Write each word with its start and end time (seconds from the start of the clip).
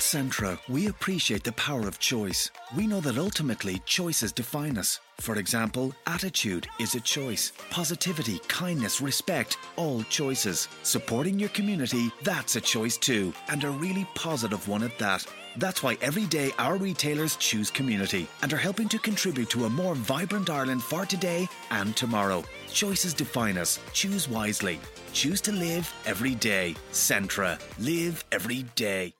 At 0.00 0.04
Centra, 0.04 0.58
we 0.66 0.86
appreciate 0.86 1.44
the 1.44 1.52
power 1.52 1.86
of 1.86 1.98
choice. 1.98 2.50
We 2.74 2.86
know 2.86 3.02
that 3.02 3.18
ultimately 3.18 3.82
choices 3.84 4.32
define 4.32 4.78
us. 4.78 4.98
For 5.18 5.36
example, 5.36 5.94
attitude 6.06 6.66
is 6.80 6.94
a 6.94 7.00
choice. 7.00 7.52
Positivity, 7.68 8.38
kindness, 8.48 9.02
respect, 9.02 9.58
all 9.76 10.02
choices. 10.04 10.68
Supporting 10.84 11.38
your 11.38 11.50
community, 11.50 12.10
that's 12.22 12.56
a 12.56 12.62
choice 12.62 12.96
too, 12.96 13.34
and 13.50 13.62
a 13.62 13.68
really 13.68 14.06
positive 14.14 14.66
one 14.68 14.82
at 14.82 14.98
that. 14.98 15.26
That's 15.58 15.82
why 15.82 15.98
every 16.00 16.24
day 16.24 16.52
our 16.58 16.78
retailers 16.78 17.36
choose 17.36 17.70
community 17.70 18.26
and 18.40 18.54
are 18.54 18.64
helping 18.68 18.88
to 18.88 18.98
contribute 18.98 19.50
to 19.50 19.66
a 19.66 19.70
more 19.70 19.94
vibrant 19.94 20.48
Ireland 20.48 20.82
for 20.82 21.04
today 21.04 21.46
and 21.70 21.94
tomorrow. 21.94 22.42
Choices 22.72 23.12
define 23.12 23.58
us. 23.58 23.78
Choose 23.92 24.30
wisely. 24.30 24.80
Choose 25.12 25.42
to 25.42 25.52
live 25.52 25.92
every 26.06 26.36
day. 26.36 26.74
Centra. 26.90 27.60
Live 27.78 28.24
every 28.32 28.62
day. 28.76 29.12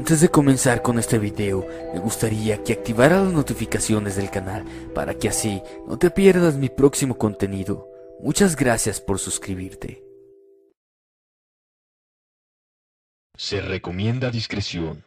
Antes 0.00 0.22
de 0.22 0.30
comenzar 0.30 0.80
con 0.80 0.98
este 0.98 1.18
video, 1.18 1.66
me 1.92 2.00
gustaría 2.00 2.64
que 2.64 2.72
activaras 2.72 3.22
las 3.22 3.34
notificaciones 3.34 4.16
del 4.16 4.30
canal 4.30 4.64
para 4.94 5.12
que 5.12 5.28
así 5.28 5.60
no 5.86 5.98
te 5.98 6.10
pierdas 6.10 6.54
mi 6.54 6.70
próximo 6.70 7.18
contenido. 7.18 7.86
Muchas 8.18 8.56
gracias 8.56 8.98
por 8.98 9.18
suscribirte. 9.18 10.02
Se 13.36 13.60
recomienda 13.60 14.30
discreción. 14.30 15.04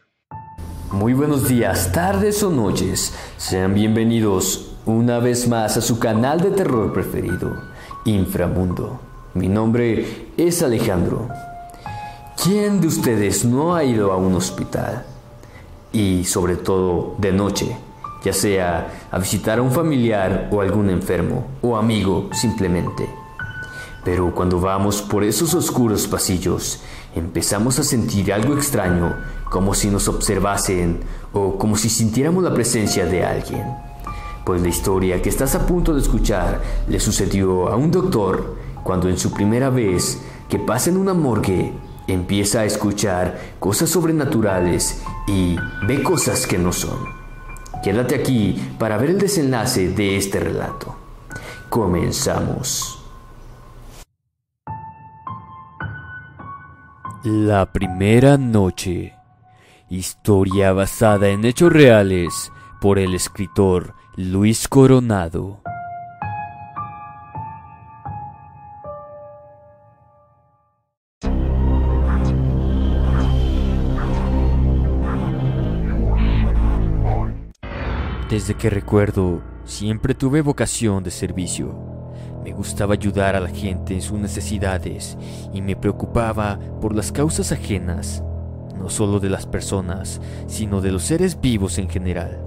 Muy 0.92 1.12
buenos 1.12 1.48
días, 1.48 1.90
tardes 1.90 2.40
o 2.44 2.50
noches. 2.50 3.12
Sean 3.36 3.74
bienvenidos 3.74 4.76
una 4.86 5.18
vez 5.18 5.48
más 5.48 5.76
a 5.76 5.80
su 5.80 5.98
canal 5.98 6.40
de 6.40 6.52
terror 6.52 6.92
preferido, 6.92 7.64
Inframundo. 8.04 9.00
Mi 9.34 9.48
nombre 9.48 10.30
es 10.36 10.62
Alejandro. 10.62 11.28
¿Quién 12.44 12.82
de 12.82 12.88
ustedes 12.88 13.46
no 13.46 13.74
ha 13.74 13.84
ido 13.84 14.12
a 14.12 14.18
un 14.18 14.34
hospital? 14.34 15.06
Y 15.94 16.24
sobre 16.24 16.56
todo 16.56 17.14
de 17.16 17.32
noche, 17.32 17.74
ya 18.22 18.34
sea 18.34 19.06
a 19.10 19.18
visitar 19.18 19.58
a 19.58 19.62
un 19.62 19.72
familiar 19.72 20.50
o 20.52 20.60
algún 20.60 20.90
enfermo 20.90 21.46
o 21.62 21.74
amigo 21.74 22.28
simplemente. 22.34 23.08
Pero 24.04 24.34
cuando 24.34 24.60
vamos 24.60 25.00
por 25.00 25.24
esos 25.24 25.54
oscuros 25.54 26.06
pasillos, 26.06 26.82
empezamos 27.14 27.78
a 27.78 27.82
sentir 27.82 28.30
algo 28.30 28.52
extraño, 28.52 29.16
como 29.50 29.72
si 29.72 29.88
nos 29.88 30.06
observasen 30.08 31.00
o 31.32 31.56
como 31.56 31.78
si 31.78 31.88
sintiéramos 31.88 32.44
la 32.44 32.52
presencia 32.52 33.06
de 33.06 33.24
alguien. 33.24 33.64
Pues 34.44 34.60
la 34.60 34.68
historia 34.68 35.22
que 35.22 35.30
estás 35.30 35.54
a 35.54 35.66
punto 35.66 35.94
de 35.94 36.02
escuchar 36.02 36.60
le 36.88 37.00
sucedió 37.00 37.68
a 37.68 37.76
un 37.76 37.90
doctor 37.90 38.56
cuando 38.82 39.08
en 39.08 39.16
su 39.16 39.32
primera 39.32 39.70
vez 39.70 40.20
que 40.50 40.58
pasa 40.58 40.90
en 40.90 40.98
una 40.98 41.14
morgue 41.14 41.72
empieza 42.06 42.60
a 42.60 42.64
escuchar 42.64 43.38
cosas 43.58 43.90
sobrenaturales 43.90 45.02
y 45.26 45.56
ve 45.86 46.02
cosas 46.02 46.46
que 46.46 46.58
no 46.58 46.72
son. 46.72 46.98
Quédate 47.82 48.14
aquí 48.14 48.74
para 48.78 48.96
ver 48.96 49.10
el 49.10 49.18
desenlace 49.18 49.88
de 49.88 50.16
este 50.16 50.40
relato. 50.40 50.96
Comenzamos. 51.68 53.00
La 57.24 57.72
primera 57.72 58.36
noche. 58.36 59.14
Historia 59.88 60.72
basada 60.72 61.28
en 61.28 61.44
hechos 61.44 61.72
reales 61.72 62.52
por 62.80 62.98
el 62.98 63.14
escritor 63.14 63.94
Luis 64.16 64.68
Coronado. 64.68 65.63
Desde 78.34 78.54
que 78.54 78.68
recuerdo, 78.68 79.42
siempre 79.64 80.12
tuve 80.12 80.42
vocación 80.42 81.04
de 81.04 81.12
servicio. 81.12 81.72
Me 82.42 82.50
gustaba 82.50 82.94
ayudar 82.94 83.36
a 83.36 83.40
la 83.40 83.48
gente 83.48 83.94
en 83.94 84.02
sus 84.02 84.18
necesidades 84.18 85.16
y 85.52 85.62
me 85.62 85.76
preocupaba 85.76 86.58
por 86.80 86.96
las 86.96 87.12
causas 87.12 87.52
ajenas, 87.52 88.24
no 88.76 88.90
solo 88.90 89.20
de 89.20 89.30
las 89.30 89.46
personas, 89.46 90.20
sino 90.48 90.80
de 90.80 90.90
los 90.90 91.04
seres 91.04 91.40
vivos 91.40 91.78
en 91.78 91.88
general. 91.88 92.44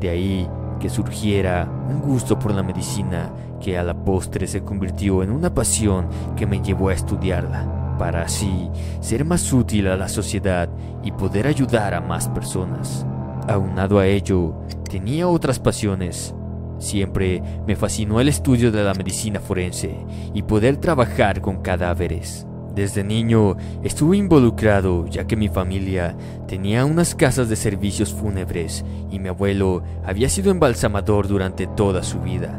De 0.00 0.08
ahí 0.08 0.48
que 0.80 0.88
surgiera 0.88 1.70
un 1.86 2.00
gusto 2.00 2.38
por 2.38 2.54
la 2.54 2.62
medicina 2.62 3.30
que 3.60 3.76
a 3.76 3.82
la 3.82 3.92
postre 3.92 4.46
se 4.46 4.62
convirtió 4.62 5.22
en 5.22 5.30
una 5.30 5.52
pasión 5.52 6.08
que 6.34 6.46
me 6.46 6.62
llevó 6.62 6.88
a 6.88 6.94
estudiarla, 6.94 7.96
para 7.98 8.22
así 8.22 8.70
ser 9.02 9.26
más 9.26 9.52
útil 9.52 9.88
a 9.88 9.98
la 9.98 10.08
sociedad 10.08 10.70
y 11.04 11.12
poder 11.12 11.46
ayudar 11.46 11.92
a 11.92 12.00
más 12.00 12.26
personas. 12.26 13.04
Aunado 13.48 14.00
a 14.00 14.06
ello, 14.08 14.54
tenía 14.96 15.28
otras 15.28 15.58
pasiones. 15.58 16.34
Siempre 16.78 17.42
me 17.66 17.76
fascinó 17.76 18.18
el 18.18 18.30
estudio 18.30 18.72
de 18.72 18.82
la 18.82 18.94
medicina 18.94 19.40
forense 19.40 19.94
y 20.32 20.42
poder 20.42 20.78
trabajar 20.78 21.42
con 21.42 21.60
cadáveres. 21.60 22.46
Desde 22.74 23.04
niño 23.04 23.58
estuve 23.82 24.16
involucrado 24.16 25.06
ya 25.06 25.26
que 25.26 25.36
mi 25.36 25.50
familia 25.50 26.16
tenía 26.48 26.86
unas 26.86 27.14
casas 27.14 27.50
de 27.50 27.56
servicios 27.56 28.14
fúnebres 28.14 28.86
y 29.10 29.18
mi 29.18 29.28
abuelo 29.28 29.82
había 30.02 30.30
sido 30.30 30.50
embalsamador 30.50 31.28
durante 31.28 31.66
toda 31.66 32.02
su 32.02 32.20
vida. 32.20 32.58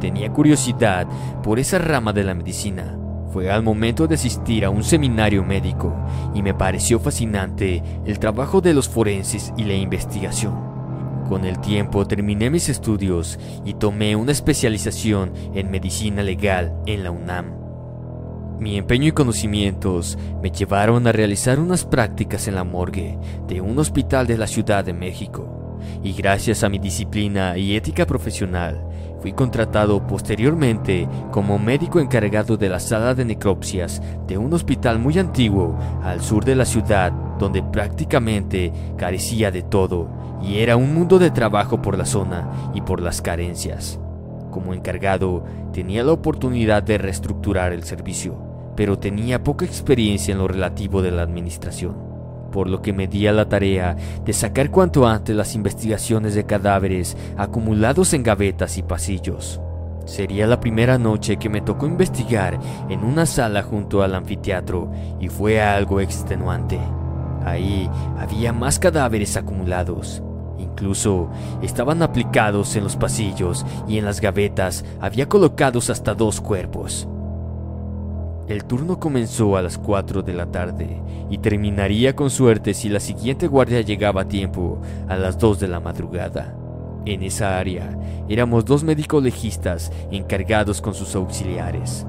Tenía 0.00 0.32
curiosidad 0.32 1.06
por 1.44 1.60
esa 1.60 1.78
rama 1.78 2.12
de 2.12 2.24
la 2.24 2.34
medicina. 2.34 2.98
Fue 3.32 3.48
al 3.48 3.62
momento 3.62 4.08
de 4.08 4.16
asistir 4.16 4.64
a 4.64 4.70
un 4.70 4.82
seminario 4.82 5.44
médico 5.44 5.94
y 6.34 6.42
me 6.42 6.52
pareció 6.52 6.98
fascinante 6.98 7.80
el 8.04 8.18
trabajo 8.18 8.60
de 8.60 8.74
los 8.74 8.88
forenses 8.88 9.52
y 9.56 9.62
la 9.62 9.74
investigación. 9.74 10.75
Con 11.28 11.44
el 11.44 11.60
tiempo 11.60 12.06
terminé 12.06 12.50
mis 12.50 12.68
estudios 12.68 13.38
y 13.64 13.74
tomé 13.74 14.14
una 14.14 14.30
especialización 14.30 15.32
en 15.54 15.70
medicina 15.70 16.22
legal 16.22 16.72
en 16.86 17.02
la 17.02 17.10
UNAM. 17.10 17.52
Mi 18.60 18.78
empeño 18.78 19.08
y 19.08 19.12
conocimientos 19.12 20.16
me 20.40 20.50
llevaron 20.50 21.06
a 21.06 21.12
realizar 21.12 21.58
unas 21.58 21.84
prácticas 21.84 22.46
en 22.46 22.54
la 22.54 22.64
morgue 22.64 23.18
de 23.48 23.60
un 23.60 23.78
hospital 23.78 24.26
de 24.26 24.38
la 24.38 24.46
Ciudad 24.46 24.84
de 24.84 24.94
México, 24.94 25.78
y 26.02 26.12
gracias 26.12 26.62
a 26.62 26.68
mi 26.68 26.78
disciplina 26.78 27.58
y 27.58 27.76
ética 27.76 28.06
profesional, 28.06 28.82
fui 29.20 29.32
contratado 29.32 30.06
posteriormente 30.06 31.08
como 31.30 31.58
médico 31.58 32.00
encargado 32.00 32.56
de 32.56 32.68
la 32.68 32.80
sala 32.80 33.14
de 33.14 33.24
necropsias 33.24 34.02
de 34.26 34.38
un 34.38 34.52
hospital 34.52 34.98
muy 34.98 35.18
antiguo 35.18 35.78
al 36.02 36.20
sur 36.20 36.44
de 36.44 36.54
la 36.54 36.64
ciudad 36.64 37.12
donde 37.38 37.62
prácticamente 37.62 38.72
carecía 38.96 39.50
de 39.50 39.62
todo 39.62 40.08
y 40.42 40.58
era 40.58 40.76
un 40.76 40.94
mundo 40.94 41.18
de 41.18 41.30
trabajo 41.30 41.82
por 41.82 41.96
la 41.96 42.06
zona 42.06 42.70
y 42.74 42.80
por 42.80 43.00
las 43.00 43.22
carencias. 43.22 43.98
Como 44.50 44.74
encargado, 44.74 45.44
tenía 45.72 46.02
la 46.02 46.12
oportunidad 46.12 46.82
de 46.82 46.98
reestructurar 46.98 47.72
el 47.72 47.84
servicio, 47.84 48.36
pero 48.76 48.98
tenía 48.98 49.42
poca 49.42 49.64
experiencia 49.64 50.32
en 50.32 50.38
lo 50.38 50.48
relativo 50.48 51.02
de 51.02 51.10
la 51.10 51.22
administración, 51.22 51.96
por 52.56 52.70
lo 52.70 52.80
que 52.80 52.94
me 52.94 53.06
di 53.06 53.26
a 53.26 53.32
la 53.32 53.50
tarea 53.50 53.94
de 54.24 54.32
sacar 54.32 54.70
cuanto 54.70 55.06
antes 55.06 55.36
las 55.36 55.54
investigaciones 55.54 56.34
de 56.34 56.46
cadáveres 56.46 57.14
acumulados 57.36 58.14
en 58.14 58.22
gavetas 58.22 58.78
y 58.78 58.82
pasillos. 58.82 59.60
Sería 60.06 60.46
la 60.46 60.58
primera 60.58 60.96
noche 60.96 61.36
que 61.36 61.50
me 61.50 61.60
tocó 61.60 61.84
investigar 61.84 62.58
en 62.88 63.04
una 63.04 63.26
sala 63.26 63.62
junto 63.62 64.02
al 64.02 64.14
anfiteatro 64.14 64.90
y 65.20 65.28
fue 65.28 65.60
algo 65.60 66.00
extenuante. 66.00 66.80
Ahí 67.44 67.90
había 68.18 68.54
más 68.54 68.78
cadáveres 68.78 69.36
acumulados. 69.36 70.22
Incluso 70.56 71.28
estaban 71.60 72.00
aplicados 72.00 72.74
en 72.74 72.84
los 72.84 72.96
pasillos 72.96 73.66
y 73.86 73.98
en 73.98 74.06
las 74.06 74.22
gavetas 74.22 74.82
había 74.98 75.28
colocados 75.28 75.90
hasta 75.90 76.14
dos 76.14 76.40
cuerpos. 76.40 77.06
El 78.48 78.64
turno 78.64 79.00
comenzó 79.00 79.56
a 79.56 79.62
las 79.62 79.76
4 79.76 80.22
de 80.22 80.32
la 80.32 80.46
tarde 80.46 81.02
y 81.30 81.38
terminaría 81.38 82.14
con 82.14 82.30
suerte 82.30 82.74
si 82.74 82.88
la 82.88 83.00
siguiente 83.00 83.48
guardia 83.48 83.80
llegaba 83.80 84.22
a 84.22 84.28
tiempo 84.28 84.80
a 85.08 85.16
las 85.16 85.36
2 85.38 85.58
de 85.58 85.68
la 85.68 85.80
madrugada. 85.80 86.54
En 87.04 87.24
esa 87.24 87.58
área 87.58 87.98
éramos 88.28 88.64
dos 88.64 88.84
médicos 88.84 89.20
legistas 89.22 89.90
encargados 90.12 90.80
con 90.80 90.94
sus 90.94 91.16
auxiliares. 91.16 92.06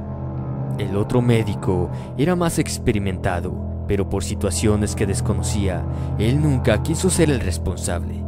El 0.78 0.96
otro 0.96 1.24
médico 1.24 1.90
era 2.20 2.36
más 2.36 2.60
experimentado, 2.60 3.86
pero 3.88 4.08
por 4.08 4.24
situaciones 4.24 4.96
que 4.96 5.08
desconocía, 5.08 5.84
él 6.20 6.40
nunca 6.40 6.84
quiso 6.84 7.10
ser 7.10 7.32
el 7.32 7.40
responsable. 7.40 8.24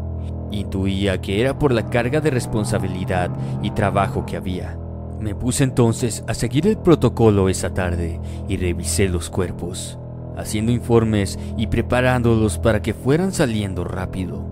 Intuía 0.50 1.22
que 1.22 1.42
era 1.42 1.60
por 1.60 1.72
la 1.72 1.92
carga 1.92 2.22
de 2.22 2.32
responsabilidad 2.32 3.30
y 3.62 3.70
trabajo 3.70 4.26
que 4.26 4.36
había. 4.36 4.80
Me 5.20 5.36
puse 5.36 5.66
entonces 5.66 6.24
a 6.28 6.34
seguir 6.34 6.66
el 6.66 6.78
protocolo 6.78 7.50
esa 7.50 7.74
tarde 7.74 8.22
y 8.48 8.56
revisé 8.56 9.10
los 9.10 9.30
cuerpos, 9.30 10.00
haciendo 10.38 10.72
informes 10.72 11.38
y 11.58 11.68
preparándolos 11.68 12.58
para 12.58 12.82
que 12.82 12.94
fueran 12.94 13.34
saliendo 13.34 13.84
rápido. 13.84 14.46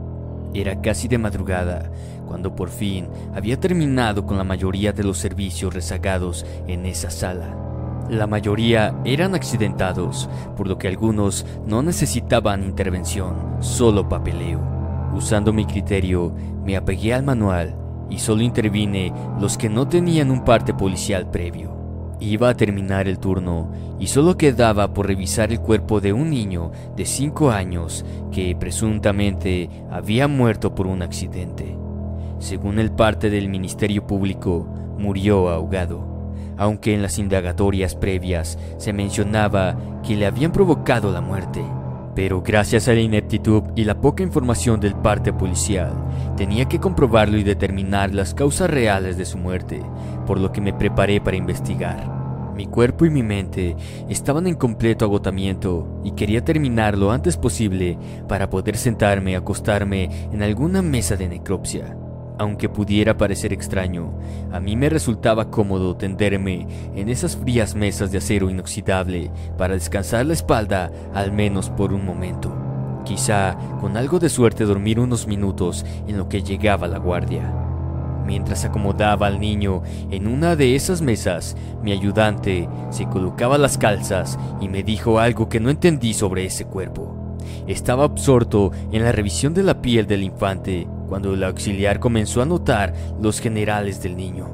Era 0.53 0.81
casi 0.81 1.07
de 1.07 1.17
madrugada 1.17 1.89
cuando 2.27 2.53
por 2.53 2.69
fin 2.69 3.07
había 3.33 3.57
terminado 3.57 4.25
con 4.25 4.37
la 4.37 4.43
mayoría 4.43 4.91
de 4.91 5.05
los 5.05 5.17
servicios 5.17 5.73
rezagados 5.73 6.45
en 6.67 6.85
esa 6.85 7.09
sala. 7.11 7.55
La 8.09 8.27
mayoría 8.27 8.93
eran 9.05 9.35
accidentados, 9.35 10.29
por 10.57 10.67
lo 10.67 10.77
que 10.77 10.89
algunos 10.89 11.45
no 11.65 11.81
necesitaban 11.81 12.63
intervención, 12.63 13.55
solo 13.61 14.09
papeleo. 14.09 14.59
Usando 15.13 15.53
mi 15.53 15.65
criterio, 15.65 16.33
me 16.65 16.75
apegué 16.75 17.13
al 17.13 17.23
manual 17.23 17.86
y 18.09 18.19
solo 18.19 18.41
intervine 18.41 19.13
los 19.39 19.57
que 19.57 19.69
no 19.69 19.87
tenían 19.87 20.31
un 20.31 20.43
parte 20.43 20.73
policial 20.73 21.29
previo. 21.29 21.75
Iba 22.19 22.49
a 22.49 22.57
terminar 22.57 23.07
el 23.07 23.19
turno 23.19 23.71
y 23.99 24.07
solo 24.07 24.37
quedaba 24.37 24.93
por 24.93 25.07
revisar 25.07 25.51
el 25.51 25.59
cuerpo 25.59 26.01
de 26.01 26.13
un 26.13 26.31
niño 26.31 26.71
de 26.95 27.05
5 27.05 27.51
años 27.51 28.05
que 28.31 28.55
presuntamente 28.55 29.69
había 29.91 30.27
muerto 30.27 30.73
por 30.73 30.87
un 30.87 31.03
accidente. 31.03 31.77
Según 32.39 32.79
el 32.79 32.91
parte 32.91 33.29
del 33.29 33.49
Ministerio 33.49 34.05
Público, 34.05 34.67
murió 34.97 35.49
ahogado, 35.49 36.33
aunque 36.57 36.95
en 36.95 37.01
las 37.03 37.19
indagatorias 37.19 37.95
previas 37.95 38.57
se 38.77 38.93
mencionaba 38.93 39.77
que 40.03 40.15
le 40.15 40.25
habían 40.25 40.51
provocado 40.51 41.11
la 41.11 41.21
muerte. 41.21 41.63
Pero 42.17 42.41
gracias 42.41 42.87
a 42.87 42.93
la 42.93 42.99
ineptitud 43.01 43.61
y 43.75 43.83
la 43.83 44.01
poca 44.01 44.23
información 44.23 44.79
del 44.79 44.95
parte 44.95 45.31
policial, 45.31 45.93
tenía 46.35 46.65
que 46.65 46.79
comprobarlo 46.79 47.37
y 47.37 47.43
determinar 47.43 48.11
las 48.11 48.33
causas 48.33 48.71
reales 48.71 49.17
de 49.17 49.25
su 49.25 49.37
muerte, 49.37 49.83
por 50.25 50.39
lo 50.39 50.51
que 50.51 50.59
me 50.59 50.73
preparé 50.73 51.21
para 51.21 51.37
investigar. 51.37 52.51
Mi 52.55 52.65
cuerpo 52.65 53.05
y 53.05 53.11
mi 53.11 53.21
mente 53.21 53.75
estaban 54.09 54.47
en 54.47 54.55
completo 54.55 55.05
agotamiento 55.05 56.01
y 56.03 56.13
quería 56.13 56.43
terminar 56.43 56.97
lo 56.97 57.11
antes 57.11 57.37
posible 57.37 57.99
para 58.27 58.49
poder 58.49 58.77
sentarme 58.77 59.33
y 59.33 59.35
acostarme 59.35 60.09
en 60.33 60.41
alguna 60.41 60.81
mesa 60.81 61.17
de 61.17 61.27
necropsia. 61.27 61.95
Aunque 62.39 62.69
pudiera 62.69 63.17
parecer 63.17 63.51
extraño, 63.51 64.13
a 64.51 64.59
mí 64.59 64.75
me 64.75 64.89
resultaba 64.89 65.49
cómodo 65.49 65.95
tenderme 65.95 66.67
en 66.95 67.09
esas 67.09 67.35
frías 67.35 67.73
mesas 67.73 68.11
de 68.11 68.19
acero 68.19 68.49
inoxidable 68.49 69.31
para 69.57 69.73
descansar 69.73 70.25
la 70.25 70.33
espalda 70.33 70.91
al 71.15 71.31
menos 71.31 71.71
por 71.71 71.93
un 71.93 72.05
momento. 72.05 72.55
Quizá 73.05 73.57
con 73.81 73.97
algo 73.97 74.19
de 74.19 74.29
suerte 74.29 74.65
dormir 74.65 74.99
unos 74.99 75.25
minutos 75.25 75.83
en 76.07 76.17
lo 76.17 76.29
que 76.29 76.43
llegaba 76.43 76.87
la 76.87 76.99
guardia. 76.99 77.51
Mientras 78.27 78.65
acomodaba 78.65 79.27
al 79.27 79.39
niño 79.39 79.81
en 80.11 80.27
una 80.27 80.55
de 80.55 80.75
esas 80.75 81.01
mesas, 81.01 81.55
mi 81.81 81.91
ayudante 81.91 82.67
se 82.91 83.05
colocaba 83.05 83.57
las 83.57 83.77
calzas 83.77 84.37
y 84.59 84.67
me 84.67 84.83
dijo 84.83 85.19
algo 85.19 85.49
que 85.49 85.61
no 85.61 85.69
entendí 85.69 86.13
sobre 86.13 86.45
ese 86.45 86.65
cuerpo. 86.65 87.15
Estaba 87.65 88.03
absorto 88.03 88.71
en 88.91 89.03
la 89.03 89.13
revisión 89.13 89.53
de 89.53 89.63
la 89.63 89.81
piel 89.81 90.05
del 90.05 90.23
infante 90.23 90.87
cuando 91.07 91.33
el 91.33 91.43
auxiliar 91.43 91.99
comenzó 91.99 92.41
a 92.41 92.45
notar 92.45 92.93
los 93.21 93.39
generales 93.39 94.01
del 94.01 94.15
niño. 94.15 94.49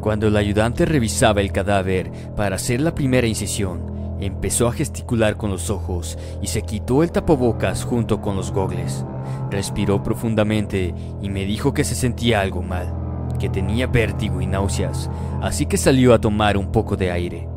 Cuando 0.00 0.28
el 0.28 0.36
ayudante 0.36 0.84
revisaba 0.84 1.40
el 1.40 1.52
cadáver 1.52 2.10
para 2.36 2.56
hacer 2.56 2.80
la 2.80 2.94
primera 2.94 3.26
incisión, 3.26 3.96
empezó 4.20 4.68
a 4.68 4.72
gesticular 4.72 5.36
con 5.36 5.50
los 5.50 5.68
ojos 5.70 6.18
y 6.40 6.46
se 6.46 6.62
quitó 6.62 7.02
el 7.02 7.12
tapabocas 7.12 7.84
junto 7.84 8.20
con 8.20 8.36
los 8.36 8.52
gogles. 8.52 9.04
Respiró 9.50 10.02
profundamente 10.02 10.94
y 11.20 11.28
me 11.28 11.44
dijo 11.44 11.74
que 11.74 11.84
se 11.84 11.94
sentía 11.94 12.40
algo 12.40 12.62
mal, 12.62 12.92
que 13.38 13.48
tenía 13.48 13.86
vértigo 13.86 14.40
y 14.40 14.46
náuseas, 14.46 15.10
así 15.42 15.66
que 15.66 15.76
salió 15.76 16.14
a 16.14 16.20
tomar 16.20 16.56
un 16.56 16.72
poco 16.72 16.96
de 16.96 17.10
aire. 17.10 17.48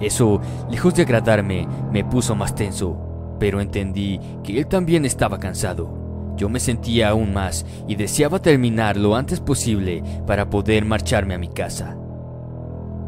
Eso, 0.00 0.40
lejos 0.70 0.94
de 0.94 1.02
agradarme, 1.02 1.68
me 1.92 2.04
puso 2.04 2.34
más 2.34 2.54
tenso, 2.54 3.36
pero 3.38 3.60
entendí 3.60 4.18
que 4.42 4.58
él 4.58 4.66
también 4.66 5.04
estaba 5.04 5.38
cansado. 5.38 6.01
Yo 6.42 6.48
me 6.48 6.58
sentía 6.58 7.10
aún 7.10 7.32
más 7.32 7.64
y 7.86 7.94
deseaba 7.94 8.42
terminar 8.42 8.96
lo 8.96 9.14
antes 9.14 9.38
posible 9.38 10.02
para 10.26 10.50
poder 10.50 10.84
marcharme 10.84 11.34
a 11.34 11.38
mi 11.38 11.46
casa. 11.46 11.96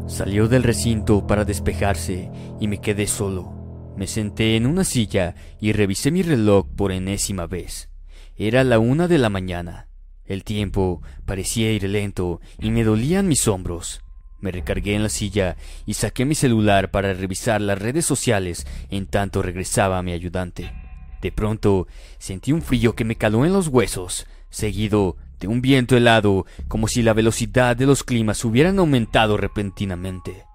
Salió 0.07 0.47
del 0.47 0.63
recinto 0.63 1.27
para 1.27 1.43
despejarse 1.43 2.31
y 2.61 2.69
me 2.69 2.79
quedé 2.79 3.07
solo. 3.07 3.91
Me 3.97 4.07
senté 4.07 4.55
en 4.55 4.65
una 4.65 4.85
silla 4.85 5.35
y 5.59 5.73
revisé 5.73 6.11
mi 6.11 6.21
reloj 6.21 6.65
por 6.77 6.93
enésima 6.93 7.45
vez. 7.45 7.89
Era 8.37 8.63
la 8.63 8.79
una 8.79 9.09
de 9.09 9.17
la 9.17 9.29
mañana. 9.29 9.89
El 10.23 10.45
tiempo 10.45 11.01
parecía 11.25 11.73
ir 11.73 11.83
lento 11.89 12.39
y 12.57 12.71
me 12.71 12.85
dolían 12.85 13.27
mis 13.27 13.49
hombros. 13.49 13.99
Me 14.39 14.51
recargué 14.51 14.95
en 14.95 15.03
la 15.03 15.09
silla 15.09 15.57
y 15.85 15.95
saqué 15.95 16.23
mi 16.23 16.35
celular 16.35 16.89
para 16.89 17.13
revisar 17.13 17.59
las 17.59 17.79
redes 17.79 18.05
sociales 18.05 18.65
en 18.89 19.07
tanto 19.07 19.41
regresaba 19.41 20.01
mi 20.03 20.13
ayudante. 20.13 20.84
De 21.25 21.31
pronto 21.31 21.87
sentí 22.19 22.51
un 22.51 22.61
frío 22.61 22.93
que 22.93 23.03
me 23.03 23.15
caló 23.15 23.47
en 23.47 23.51
los 23.51 23.67
huesos, 23.67 24.27
seguido 24.51 25.17
de 25.39 25.47
un 25.47 25.59
viento 25.59 25.97
helado, 25.97 26.45
como 26.67 26.87
si 26.87 27.01
la 27.01 27.13
velocidad 27.13 27.75
de 27.75 27.87
los 27.87 28.03
climas 28.03 28.45
hubieran 28.45 28.77
aumentado 28.77 29.35
repentinamente. 29.35 30.45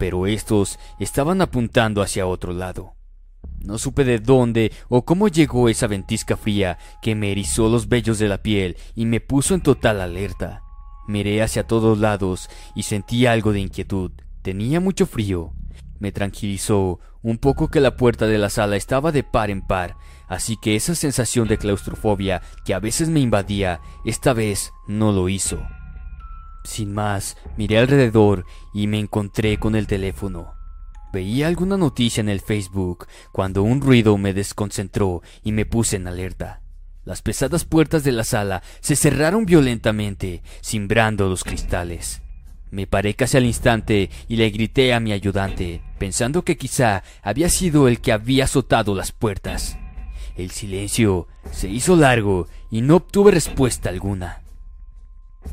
Pero 0.00 0.26
estos 0.26 0.80
estaban 0.98 1.40
apuntando 1.42 2.02
hacia 2.02 2.26
otro 2.26 2.52
lado. 2.52 2.96
No 3.60 3.78
supe 3.78 4.02
de 4.02 4.18
dónde 4.18 4.72
o 4.88 5.04
cómo 5.04 5.28
llegó 5.28 5.68
esa 5.68 5.86
ventisca 5.86 6.36
fría 6.36 6.76
que 7.02 7.14
me 7.14 7.30
erizó 7.30 7.68
los 7.68 7.88
vellos 7.88 8.18
de 8.18 8.26
la 8.26 8.42
piel 8.42 8.76
y 8.96 9.06
me 9.06 9.20
puso 9.20 9.54
en 9.54 9.60
total 9.60 10.00
alerta. 10.00 10.64
Miré 11.06 11.40
hacia 11.40 11.68
todos 11.68 12.00
lados 12.00 12.50
y 12.74 12.82
sentí 12.82 13.26
algo 13.26 13.52
de 13.52 13.60
inquietud. 13.60 14.10
Tenía 14.42 14.80
mucho 14.80 15.06
frío, 15.06 15.52
me 16.00 16.10
tranquilizó 16.10 16.98
un 17.22 17.38
poco 17.38 17.68
que 17.68 17.80
la 17.80 17.96
puerta 17.96 18.26
de 18.26 18.38
la 18.38 18.50
sala 18.50 18.76
estaba 18.76 19.12
de 19.12 19.22
par 19.22 19.50
en 19.50 19.62
par, 19.62 19.96
así 20.28 20.56
que 20.56 20.76
esa 20.76 20.94
sensación 20.94 21.48
de 21.48 21.58
claustrofobia 21.58 22.42
que 22.64 22.74
a 22.74 22.80
veces 22.80 23.08
me 23.08 23.20
invadía, 23.20 23.80
esta 24.04 24.32
vez 24.32 24.72
no 24.86 25.12
lo 25.12 25.28
hizo. 25.28 25.60
Sin 26.64 26.92
más, 26.92 27.36
miré 27.56 27.78
alrededor 27.78 28.44
y 28.74 28.86
me 28.86 28.98
encontré 28.98 29.58
con 29.58 29.74
el 29.74 29.86
teléfono. 29.86 30.54
Veía 31.12 31.48
alguna 31.48 31.76
noticia 31.76 32.20
en 32.20 32.28
el 32.28 32.40
Facebook 32.40 33.06
cuando 33.32 33.62
un 33.62 33.80
ruido 33.80 34.16
me 34.16 34.32
desconcentró 34.32 35.22
y 35.42 35.52
me 35.52 35.66
puse 35.66 35.96
en 35.96 36.06
alerta. 36.06 36.62
Las 37.04 37.22
pesadas 37.22 37.64
puertas 37.64 38.04
de 38.04 38.12
la 38.12 38.24
sala 38.24 38.62
se 38.80 38.94
cerraron 38.94 39.46
violentamente, 39.46 40.42
cimbrando 40.62 41.28
los 41.28 41.42
cristales. 41.42 42.22
Me 42.70 42.86
paré 42.86 43.14
casi 43.14 43.38
al 43.38 43.46
instante 43.46 44.10
y 44.28 44.36
le 44.36 44.50
grité 44.50 44.94
a 44.94 45.00
mi 45.00 45.12
ayudante, 45.12 45.82
pensando 46.00 46.44
que 46.44 46.56
quizá 46.56 47.04
había 47.22 47.50
sido 47.50 47.86
el 47.86 48.00
que 48.00 48.10
había 48.10 48.44
azotado 48.44 48.94
las 48.94 49.12
puertas. 49.12 49.76
El 50.34 50.50
silencio 50.50 51.28
se 51.52 51.68
hizo 51.68 51.94
largo 51.94 52.48
y 52.70 52.80
no 52.80 52.96
obtuve 52.96 53.32
respuesta 53.32 53.90
alguna. 53.90 54.40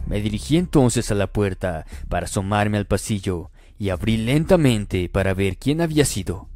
Me 0.08 0.22
dirigí 0.22 0.56
entonces 0.56 1.12
a 1.12 1.16
la 1.16 1.27
puerta 1.27 1.86
para 2.08 2.27
asomarme 2.27 2.77
al 2.77 2.88
pasillo 2.88 3.51
y 3.77 3.89
abrí 3.89 4.16
lentamente 4.16 5.10
para 5.10 5.34
ver 5.34 5.58
quién 5.58 5.82
había 5.82 6.06
sido. 6.06 6.48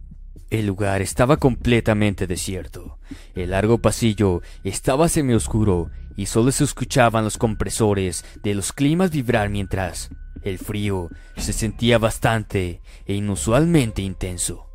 El 0.50 0.68
lugar 0.68 1.02
estaba 1.02 1.36
completamente 1.36 2.28
desierto. 2.28 2.98
El 3.36 3.52
largo 3.52 3.80
pasillo 3.80 4.42
estaba 4.64 5.10
semioscuro 5.10 5.92
y 6.16 6.28
solo 6.28 6.54
se 6.54 6.64
escuchaban 6.64 7.26
los 7.26 7.38
compresores 7.38 8.24
de 8.42 8.56
los 8.56 8.72
climas 8.72 9.12
vibrar 9.12 9.50
mientras 9.50 10.12
el 10.44 10.58
frío 10.58 11.10
se 11.38 11.54
sentía 11.54 11.98
bastante 11.98 12.82
e 13.06 13.14
inusualmente 13.14 14.02
intenso. 14.02 14.68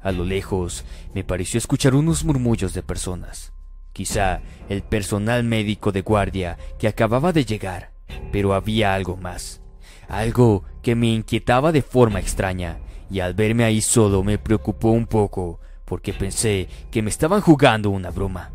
A 0.00 0.12
lo 0.12 0.24
lejos 0.24 0.84
me 1.14 1.24
pareció 1.24 1.58
escuchar 1.58 1.94
unos 1.94 2.24
murmullos 2.24 2.74
de 2.74 2.82
personas. 2.82 3.52
Quizá 3.92 4.42
el 4.68 4.82
personal 4.82 5.44
médico 5.44 5.92
de 5.92 6.02
guardia 6.02 6.58
que 6.78 6.88
acababa 6.88 7.32
de 7.32 7.44
llegar, 7.44 7.92
pero 8.32 8.54
había 8.54 8.94
algo 8.94 9.16
más. 9.16 9.62
Algo 10.08 10.64
que 10.82 10.94
me 10.94 11.06
inquietaba 11.06 11.72
de 11.72 11.82
forma 11.82 12.20
extraña 12.20 12.78
y 13.10 13.20
al 13.20 13.34
verme 13.34 13.64
ahí 13.64 13.80
solo 13.80 14.22
me 14.22 14.38
preocupó 14.38 14.90
un 14.90 15.06
poco 15.06 15.60
porque 15.84 16.12
pensé 16.12 16.68
que 16.90 17.02
me 17.02 17.10
estaban 17.10 17.40
jugando 17.40 17.90
una 17.90 18.10
broma. 18.10 18.50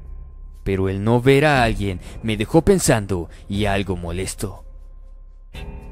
Pero 0.64 0.90
el 0.90 1.04
no 1.04 1.22
ver 1.22 1.46
a 1.46 1.64
alguien 1.64 2.00
me 2.22 2.38
dejó 2.38 2.62
pensando 2.62 3.30
y 3.48 3.66
algo 3.66 3.96
molesto. 3.96 4.66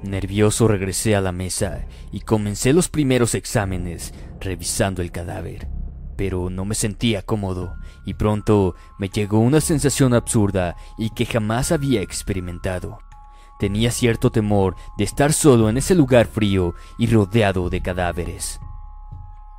Nervioso 0.04 0.68
regresé 0.68 1.16
a 1.16 1.22
la 1.22 1.32
mesa 1.32 1.86
y 2.12 2.22
comencé 2.22 2.74
los 2.74 2.88
primeros 2.88 3.36
exámenes 3.36 4.14
revisando 4.40 5.02
el 5.02 5.12
cadáver. 5.12 5.68
Pero 6.16 6.50
no 6.50 6.66
me 6.66 6.76
sentía 6.76 7.22
cómodo 7.22 7.76
y 8.06 8.14
pronto 8.14 8.76
me 9.00 9.10
llegó 9.10 9.40
una 9.40 9.62
sensación 9.62 10.14
absurda 10.14 10.76
y 10.98 11.10
que 11.12 11.26
jamás 11.26 11.72
había 11.72 12.02
experimentado. 12.02 13.00
Tenía 13.60 13.92
cierto 13.92 14.32
temor 14.32 14.76
de 14.98 15.04
estar 15.04 15.34
solo 15.34 15.70
en 15.70 15.78
ese 15.78 15.96
lugar 15.96 16.28
frío 16.28 16.76
y 16.98 17.08
rodeado 17.08 17.70
de 17.70 17.82
cadáveres. 17.82 18.60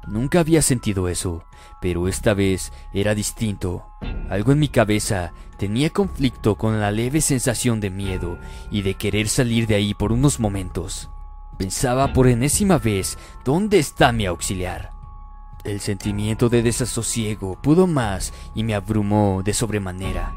Nunca 0.06 0.40
había 0.40 0.62
sentido 0.62 1.08
eso, 1.08 1.44
pero 1.80 2.08
esta 2.08 2.32
vez 2.32 2.72
era 2.92 3.14
distinto. 3.14 3.86
Algo 4.30 4.52
en 4.52 4.58
mi 4.58 4.68
cabeza 4.68 5.32
tenía 5.58 5.90
conflicto 5.90 6.56
con 6.56 6.80
la 6.80 6.90
leve 6.90 7.20
sensación 7.20 7.80
de 7.80 7.90
miedo 7.90 8.38
y 8.70 8.82
de 8.82 8.94
querer 8.94 9.28
salir 9.28 9.66
de 9.66 9.74
ahí 9.74 9.94
por 9.94 10.12
unos 10.12 10.40
momentos. 10.40 11.10
Pensaba 11.58 12.12
por 12.12 12.28
enésima 12.28 12.78
vez, 12.78 13.18
¿dónde 13.44 13.78
está 13.78 14.12
mi 14.12 14.26
auxiliar? 14.26 14.92
El 15.64 15.80
sentimiento 15.80 16.48
de 16.48 16.62
desasosiego 16.62 17.60
pudo 17.60 17.86
más 17.86 18.32
y 18.54 18.62
me 18.62 18.74
abrumó 18.74 19.42
de 19.44 19.52
sobremanera. 19.52 20.36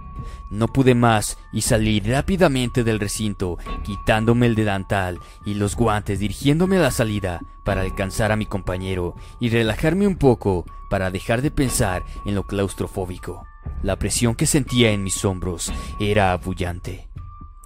No 0.49 0.67
pude 0.67 0.95
más 0.95 1.37
y 1.53 1.61
salí 1.61 1.99
rápidamente 1.99 2.83
del 2.83 2.99
recinto, 2.99 3.57
quitándome 3.83 4.47
el 4.47 4.55
delantal 4.55 5.19
y 5.45 5.53
los 5.53 5.75
guantes, 5.75 6.19
dirigiéndome 6.19 6.77
a 6.77 6.81
la 6.81 6.91
salida 6.91 7.41
para 7.63 7.81
alcanzar 7.81 8.31
a 8.31 8.35
mi 8.35 8.45
compañero 8.45 9.15
y 9.39 9.49
relajarme 9.49 10.07
un 10.07 10.17
poco 10.17 10.65
para 10.89 11.11
dejar 11.11 11.41
de 11.41 11.51
pensar 11.51 12.03
en 12.25 12.35
lo 12.35 12.43
claustrofóbico. 12.43 13.45
La 13.83 13.97
presión 13.97 14.35
que 14.35 14.45
sentía 14.45 14.91
en 14.91 15.03
mis 15.03 15.23
hombros 15.23 15.71
era 15.99 16.33
abullante. 16.33 17.07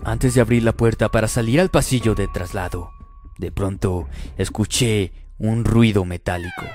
Antes 0.04 0.34
de 0.34 0.42
abrir 0.42 0.64
la 0.64 0.74
puerta 0.74 1.10
para 1.10 1.28
salir 1.28 1.60
al 1.60 1.70
pasillo 1.70 2.16
de 2.16 2.28
traslado, 2.28 2.92
de 3.38 3.52
pronto 3.52 4.08
escuché 4.38 5.12
un 5.38 5.66
ruido 5.66 6.06
metálico. 6.06 6.66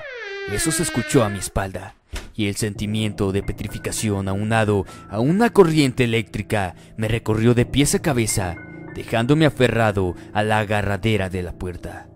Eso 0.51 0.71
se 0.71 0.83
escuchó 0.83 1.23
a 1.23 1.29
mi 1.29 1.39
espalda, 1.39 1.95
y 2.41 2.47
el 2.47 2.55
sentimiento 2.55 3.31
de 3.31 3.43
petrificación 3.43 4.27
aunado 4.27 4.87
a 5.11 5.19
una 5.19 5.51
corriente 5.51 6.05
eléctrica 6.05 6.73
me 6.97 7.07
recorrió 7.07 7.53
de 7.53 7.67
pies 7.67 7.93
a 7.93 7.99
cabeza, 7.99 8.55
dejándome 8.95 9.45
aferrado 9.45 10.15
a 10.33 10.41
la 10.41 10.57
agarradera 10.57 11.29
de 11.29 11.43
la 11.43 11.53
puerta. 11.53 12.09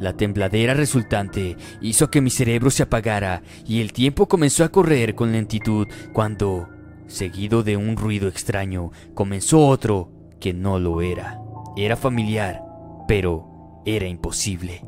La 0.00 0.16
tembladera 0.16 0.74
resultante 0.74 1.56
hizo 1.80 2.10
que 2.10 2.20
mi 2.20 2.30
cerebro 2.30 2.72
se 2.72 2.82
apagara 2.82 3.42
y 3.64 3.80
el 3.80 3.92
tiempo 3.92 4.26
comenzó 4.26 4.64
a 4.64 4.70
correr 4.70 5.14
con 5.14 5.30
lentitud 5.30 5.86
cuando, 6.12 6.68
seguido 7.06 7.62
de 7.62 7.76
un 7.76 7.96
ruido 7.96 8.26
extraño, 8.26 8.90
comenzó 9.14 9.68
otro 9.68 10.10
que 10.40 10.52
no 10.52 10.80
lo 10.80 11.00
era. 11.00 11.38
Era 11.76 11.94
familiar, 11.94 12.60
pero 13.06 13.82
era 13.86 14.08
imposible. 14.08 14.82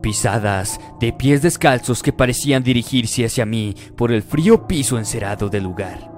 Pisadas 0.00 0.80
de 0.98 1.12
pies 1.12 1.42
descalzos 1.42 2.02
que 2.02 2.12
parecían 2.12 2.62
dirigirse 2.62 3.24
hacia 3.24 3.44
mí 3.44 3.74
por 3.96 4.12
el 4.12 4.22
frío 4.22 4.66
piso 4.66 4.96
encerado 4.96 5.48
del 5.48 5.64
lugar. 5.64 6.10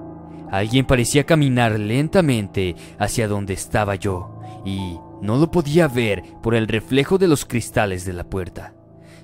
Alguien 0.51 0.85
parecía 0.85 1.25
caminar 1.25 1.79
lentamente 1.79 2.75
hacia 2.99 3.27
donde 3.27 3.53
estaba 3.53 3.95
yo, 3.95 4.39
y 4.63 4.97
no 5.21 5.37
lo 5.37 5.51
podía 5.51 5.87
ver 5.87 6.23
por 6.41 6.55
el 6.55 6.67
reflejo 6.67 7.17
de 7.17 7.27
los 7.27 7.45
cristales 7.45 8.05
de 8.05 8.13
la 8.13 8.29
puerta. 8.29 8.75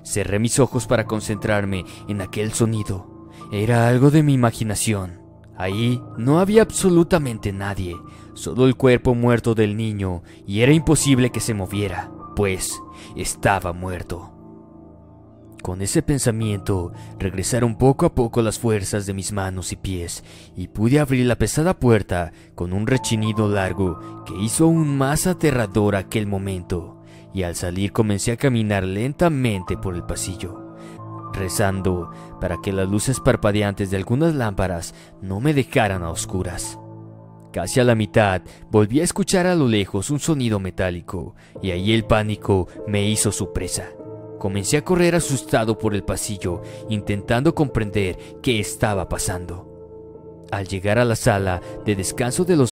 Cerré 0.02 0.38
mis 0.38 0.58
ojos 0.58 0.86
para 0.86 1.06
concentrarme 1.06 1.84
en 2.08 2.20
aquel 2.20 2.52
sonido. 2.52 3.30
Era 3.52 3.88
algo 3.88 4.10
de 4.10 4.22
mi 4.22 4.34
imaginación. 4.34 5.20
Ahí 5.56 6.02
no 6.16 6.40
había 6.40 6.62
absolutamente 6.62 7.52
nadie, 7.52 7.96
solo 8.34 8.66
el 8.66 8.76
cuerpo 8.76 9.14
muerto 9.14 9.54
del 9.54 9.76
niño, 9.76 10.22
y 10.46 10.60
era 10.60 10.72
imposible 10.72 11.30
que 11.30 11.40
se 11.40 11.54
moviera, 11.54 12.10
pues 12.34 12.80
estaba 13.14 13.72
muerto. 13.72 14.39
Con 15.62 15.82
ese 15.82 16.02
pensamiento 16.02 16.92
regresaron 17.18 17.76
poco 17.76 18.06
a 18.06 18.14
poco 18.14 18.40
las 18.40 18.58
fuerzas 18.58 19.04
de 19.04 19.12
mis 19.12 19.30
manos 19.30 19.72
y 19.72 19.76
pies 19.76 20.24
y 20.56 20.68
pude 20.68 21.00
abrir 21.00 21.26
la 21.26 21.36
pesada 21.36 21.78
puerta 21.78 22.32
con 22.54 22.72
un 22.72 22.86
rechinido 22.86 23.46
largo 23.46 24.24
que 24.24 24.34
hizo 24.40 24.64
aún 24.64 24.96
más 24.96 25.26
aterrador 25.26 25.96
aquel 25.96 26.26
momento 26.26 27.02
y 27.34 27.42
al 27.42 27.56
salir 27.56 27.92
comencé 27.92 28.32
a 28.32 28.36
caminar 28.36 28.84
lentamente 28.84 29.76
por 29.76 29.94
el 29.94 30.02
pasillo, 30.02 30.76
rezando 31.34 32.10
para 32.40 32.56
que 32.62 32.72
las 32.72 32.88
luces 32.88 33.20
parpadeantes 33.20 33.90
de 33.90 33.98
algunas 33.98 34.34
lámparas 34.34 34.94
no 35.20 35.40
me 35.40 35.52
dejaran 35.52 36.02
a 36.02 36.10
oscuras. 36.10 36.78
Casi 37.52 37.80
a 37.80 37.84
la 37.84 37.94
mitad 37.94 38.42
volví 38.70 39.00
a 39.00 39.04
escuchar 39.04 39.46
a 39.46 39.54
lo 39.54 39.68
lejos 39.68 40.10
un 40.10 40.20
sonido 40.20 40.58
metálico 40.58 41.34
y 41.60 41.72
ahí 41.72 41.92
el 41.92 42.04
pánico 42.04 42.68
me 42.86 43.04
hizo 43.08 43.30
su 43.30 43.52
presa. 43.52 43.90
Comencé 44.40 44.78
a 44.78 44.84
correr 44.84 45.14
asustado 45.14 45.76
por 45.76 45.94
el 45.94 46.02
pasillo, 46.02 46.62
intentando 46.88 47.54
comprender 47.54 48.40
qué 48.42 48.58
estaba 48.58 49.06
pasando. 49.06 50.46
Al 50.50 50.66
llegar 50.66 50.98
a 50.98 51.04
la 51.04 51.14
sala 51.14 51.60
de 51.84 51.94
descanso 51.94 52.46
de 52.46 52.56
los 52.56 52.70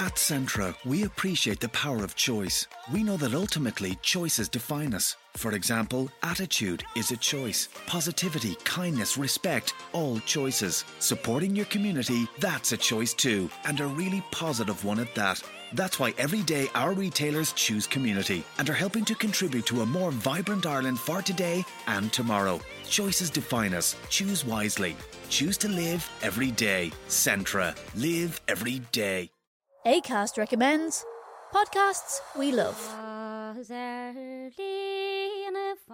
At 0.00 0.14
Centra, 0.16 0.74
we 0.86 1.02
appreciate 1.02 1.60
the 1.60 1.68
power 1.68 2.02
of 2.02 2.14
choice. 2.14 2.66
We 2.90 3.02
know 3.02 3.18
that 3.18 3.34
ultimately 3.34 3.98
choices 4.00 4.48
define 4.48 4.94
us. 4.94 5.16
For 5.34 5.52
example, 5.52 6.08
attitude 6.22 6.82
is 6.96 7.10
a 7.10 7.16
choice. 7.18 7.68
Positivity, 7.86 8.54
kindness, 8.64 9.18
respect, 9.18 9.74
all 9.92 10.18
choices. 10.20 10.84
Supporting 11.00 11.54
your 11.54 11.66
community, 11.66 12.26
that's 12.38 12.72
a 12.72 12.76
choice 12.78 13.12
too, 13.12 13.50
and 13.66 13.80
a 13.80 13.86
really 13.86 14.22
positive 14.30 14.82
one 14.84 15.00
at 15.00 15.14
that. 15.14 15.42
That's 15.72 15.98
why 15.98 16.14
every 16.18 16.42
day 16.42 16.68
our 16.74 16.92
retailers 16.92 17.52
choose 17.52 17.86
community 17.86 18.42
and 18.58 18.68
are 18.68 18.74
helping 18.74 19.04
to 19.06 19.14
contribute 19.14 19.66
to 19.66 19.82
a 19.82 19.86
more 19.86 20.10
vibrant 20.10 20.66
Ireland 20.66 20.98
for 20.98 21.22
today 21.22 21.64
and 21.86 22.12
tomorrow. 22.12 22.60
Choices 22.88 23.30
define 23.30 23.74
us. 23.74 23.96
Choose 24.08 24.44
wisely. 24.44 24.96
Choose 25.28 25.58
to 25.58 25.68
live 25.68 26.08
every 26.22 26.50
day. 26.50 26.92
Centra. 27.08 27.76
Live 27.94 28.40
every 28.48 28.80
day. 28.92 29.30
ACAST 29.86 30.38
recommends 30.38 31.04
podcasts 31.54 32.20
we 32.36 32.52
love. 32.52 32.78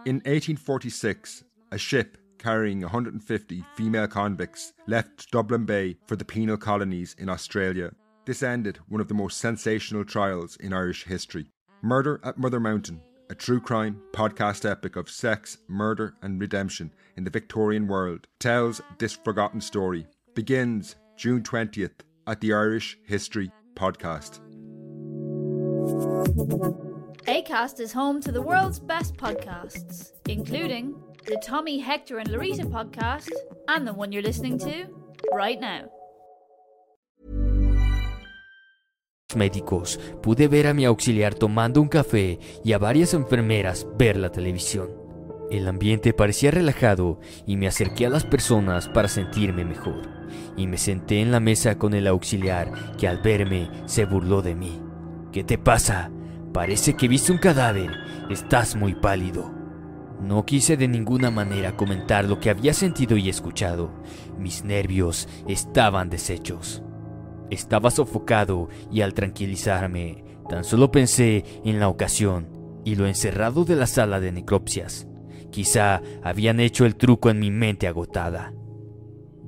In 0.05 0.17
1846, 0.17 1.45
a 1.71 1.79
ship 1.79 2.19
carrying 2.39 2.81
150 2.81 3.65
female 3.77 4.09
convicts 4.09 4.73
left 4.87 5.31
Dublin 5.31 5.65
Bay 5.65 5.97
for 6.07 6.17
the 6.17 6.25
penal 6.25 6.57
colonies 6.57 7.15
in 7.19 7.29
Australia. 7.29 7.93
This 8.27 8.43
ended 8.43 8.79
one 8.89 9.03
of 9.03 9.09
the 9.09 9.15
most 9.15 9.39
sensational 9.39 10.03
trials 10.03 10.57
in 10.57 10.73
Irish 10.73 11.05
history. 11.05 11.51
Murder 11.83 12.21
at 12.25 12.39
Mother 12.39 12.59
Mountain, 12.59 13.03
a 13.29 13.35
true 13.35 13.61
crime 13.61 14.01
podcast 14.13 14.69
epic 14.69 14.97
of 14.97 15.11
sex, 15.11 15.59
murder, 15.69 16.15
and 16.23 16.41
redemption 16.41 16.91
in 17.19 17.25
the 17.25 17.31
Victorian 17.31 17.87
world, 17.87 18.27
tells 18.41 18.81
this 18.99 19.13
forgotten 19.13 19.61
story. 19.61 20.07
Begins 20.35 20.97
June 21.19 21.43
20th 21.43 22.01
at 22.27 22.41
the 22.41 22.55
Irish 22.55 22.97
History 23.05 23.53
Podcast. 23.75 24.41
ACAST 27.27 27.81
is 27.81 27.93
home 27.93 28.23
to 28.23 28.33
the 28.33 28.41
world's 28.41 28.81
best 28.81 29.17
podcasts, 29.17 30.13
including 30.27 30.95
the 31.27 31.37
Tommy, 31.45 31.79
Hector, 31.79 32.19
and 32.19 32.31
Larita 32.31 32.65
podcast, 32.65 33.31
and 33.69 33.87
the 33.87 33.93
one 33.93 34.13
you're 34.13 34.23
listening 34.23 34.59
to 34.61 34.87
right 35.31 35.61
now. 35.61 35.91
Médicos 39.37 40.01
pude 40.23 40.49
ver 40.49 40.67
a 40.67 40.75
mi 40.75 40.85
auxiliar 40.85 41.35
tomando 41.35 41.81
un 41.81 41.89
café 41.89 42.39
y 42.65 42.73
a 42.73 42.79
varias 42.79 43.15
enfermeras 43.15 43.87
ver 43.99 44.17
la 44.17 44.31
televisión. 44.31 45.05
El 45.51 45.69
ambiente 45.69 46.13
parecía 46.13 46.51
relajado 46.51 47.21
y 47.47 47.57
me 47.57 47.69
acerqué 47.69 48.07
a 48.07 48.11
las 48.11 48.25
personas 48.25 48.89
para 48.89 49.09
sentirme 49.09 49.65
mejor. 49.65 50.03
Y 50.57 50.67
me 50.67 50.79
senté 50.79 51.21
en 51.21 51.31
la 51.31 51.41
mesa 51.41 51.79
con 51.79 51.95
el 51.95 52.07
auxiliar 52.07 52.97
que 52.97 53.07
al 53.07 53.19
verme 53.19 53.71
se 53.87 54.05
burló 54.05 54.43
de 54.43 54.55
mí. 54.55 54.81
¿Qué 55.33 55.45
te 55.45 55.59
pasa? 55.59 56.11
Parece 56.53 56.95
que 56.95 57.09
viste 57.09 57.31
un 57.31 57.39
cadáver. 57.39 57.91
Estás 58.31 58.75
muy 58.75 58.95
pálido. 58.95 59.53
No 60.21 60.47
quise 60.47 60.77
de 60.77 60.89
ninguna 60.89 61.31
manera 61.31 61.77
comentar 61.77 62.25
lo 62.25 62.41
que 62.41 62.51
había 62.51 62.73
sentido 62.73 63.17
y 63.17 63.29
escuchado. 63.29 63.93
Mis 64.39 64.65
nervios 64.65 65.29
estaban 65.47 66.09
deshechos. 66.09 66.83
Estaba 67.51 67.91
sofocado 67.91 68.69
y 68.91 69.03
al 69.03 69.15
tranquilizarme, 69.15 70.25
tan 70.49 70.65
solo 70.65 70.91
pensé 70.91 71.45
en 71.65 71.81
la 71.81 71.89
ocasión 71.89 72.49
y 72.85 72.97
lo 72.97 73.07
encerrado 73.07 73.65
de 73.65 73.77
la 73.77 73.87
sala 73.87 74.21
de 74.21 74.33
necropsias. 74.33 75.07
Quizá 75.51 76.03
habían 76.23 76.61
hecho 76.61 76.85
el 76.85 76.97
truco 76.97 77.31
en 77.31 77.39
mi 77.39 77.51
mente 77.51 77.87
agotada. 77.87 78.53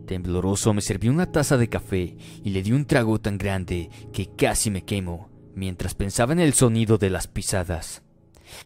Tembloroso 0.06 0.72
me 0.72 0.80
serví 0.80 1.08
una 1.08 1.32
taza 1.32 1.56
de 1.56 1.68
café 1.68 2.16
y 2.44 2.50
le 2.50 2.62
di 2.62 2.72
un 2.72 2.84
trago 2.84 3.20
tan 3.20 3.38
grande 3.38 3.90
que 4.12 4.30
casi 4.36 4.70
me 4.70 4.84
quemo 4.84 5.30
mientras 5.56 5.94
pensaba 5.94 6.32
en 6.32 6.38
el 6.40 6.52
sonido 6.52 6.98
de 6.98 7.10
las 7.10 7.26
pisadas. 7.26 8.02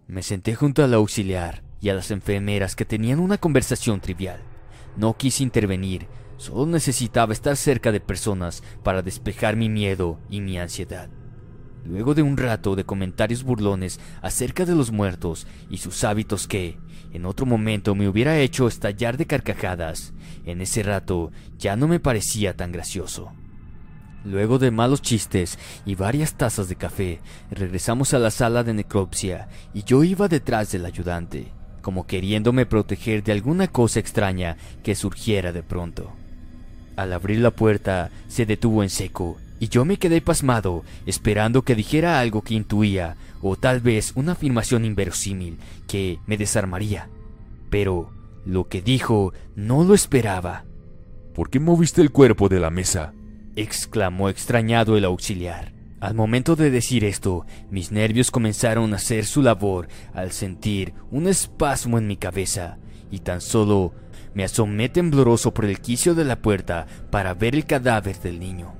Me 0.06 0.22
senté 0.22 0.54
junto 0.54 0.84
al 0.84 0.92
auxiliar 0.92 1.62
y 1.80 1.88
a 1.88 1.94
las 1.94 2.10
enfermeras 2.10 2.76
que 2.76 2.84
tenían 2.84 3.20
una 3.20 3.38
conversación 3.38 4.00
trivial. 4.00 4.40
No 4.96 5.16
quise 5.16 5.42
intervenir, 5.42 6.08
solo 6.40 6.64
necesitaba 6.64 7.34
estar 7.34 7.54
cerca 7.54 7.92
de 7.92 8.00
personas 8.00 8.62
para 8.82 9.02
despejar 9.02 9.56
mi 9.56 9.68
miedo 9.68 10.18
y 10.30 10.40
mi 10.40 10.58
ansiedad. 10.58 11.10
Luego 11.84 12.14
de 12.14 12.22
un 12.22 12.38
rato 12.38 12.76
de 12.76 12.84
comentarios 12.84 13.44
burlones 13.44 14.00
acerca 14.22 14.64
de 14.64 14.74
los 14.74 14.90
muertos 14.90 15.46
y 15.68 15.76
sus 15.76 16.02
hábitos 16.02 16.48
que, 16.48 16.78
en 17.12 17.26
otro 17.26 17.44
momento, 17.44 17.94
me 17.94 18.08
hubiera 18.08 18.38
hecho 18.38 18.68
estallar 18.68 19.18
de 19.18 19.26
carcajadas, 19.26 20.14
en 20.46 20.62
ese 20.62 20.82
rato 20.82 21.30
ya 21.58 21.76
no 21.76 21.88
me 21.88 22.00
parecía 22.00 22.56
tan 22.56 22.72
gracioso. 22.72 23.32
Luego 24.24 24.58
de 24.58 24.70
malos 24.70 25.02
chistes 25.02 25.58
y 25.84 25.94
varias 25.94 26.34
tazas 26.34 26.70
de 26.70 26.76
café, 26.76 27.20
regresamos 27.50 28.14
a 28.14 28.18
la 28.18 28.30
sala 28.30 28.64
de 28.64 28.72
necropsia 28.72 29.48
y 29.74 29.82
yo 29.84 30.04
iba 30.04 30.26
detrás 30.28 30.72
del 30.72 30.86
ayudante 30.86 31.52
como 31.80 32.06
queriéndome 32.06 32.66
proteger 32.66 33.22
de 33.22 33.32
alguna 33.32 33.68
cosa 33.68 34.00
extraña 34.00 34.58
que 34.82 34.94
surgiera 34.94 35.50
de 35.50 35.62
pronto. 35.62 36.19
Al 37.00 37.14
abrir 37.14 37.38
la 37.38 37.50
puerta, 37.50 38.10
se 38.28 38.44
detuvo 38.44 38.82
en 38.82 38.90
seco, 38.90 39.38
y 39.58 39.68
yo 39.68 39.86
me 39.86 39.96
quedé 39.96 40.20
pasmado, 40.20 40.84
esperando 41.06 41.62
que 41.62 41.74
dijera 41.74 42.20
algo 42.20 42.42
que 42.42 42.52
intuía, 42.52 43.16
o 43.40 43.56
tal 43.56 43.80
vez 43.80 44.12
una 44.16 44.32
afirmación 44.32 44.84
inverosímil 44.84 45.56
que 45.88 46.18
me 46.26 46.36
desarmaría. 46.36 47.08
Pero 47.70 48.10
lo 48.44 48.68
que 48.68 48.82
dijo 48.82 49.32
no 49.56 49.82
lo 49.82 49.94
esperaba. 49.94 50.66
¿Por 51.34 51.48
qué 51.48 51.58
moviste 51.58 52.02
el 52.02 52.10
cuerpo 52.10 52.50
de 52.50 52.60
la 52.60 52.68
mesa? 52.68 53.14
exclamó 53.56 54.28
extrañado 54.28 54.98
el 54.98 55.06
auxiliar. 55.06 55.72
Al 56.00 56.14
momento 56.14 56.54
de 56.54 56.70
decir 56.70 57.02
esto, 57.02 57.46
mis 57.70 57.92
nervios 57.92 58.30
comenzaron 58.30 58.92
a 58.92 58.96
hacer 58.96 59.24
su 59.24 59.40
labor 59.40 59.88
al 60.12 60.32
sentir 60.32 60.92
un 61.10 61.28
espasmo 61.28 61.96
en 61.96 62.06
mi 62.06 62.18
cabeza 62.18 62.76
y 63.10 63.20
tan 63.20 63.40
solo 63.40 63.94
me 64.34 64.44
asomé 64.44 64.88
tembloroso 64.88 65.52
por 65.52 65.64
el 65.64 65.80
quicio 65.80 66.14
de 66.14 66.24
la 66.24 66.36
puerta 66.36 66.86
para 67.10 67.34
ver 67.34 67.54
el 67.54 67.66
cadáver 67.66 68.18
del 68.20 68.38
niño. 68.38 68.74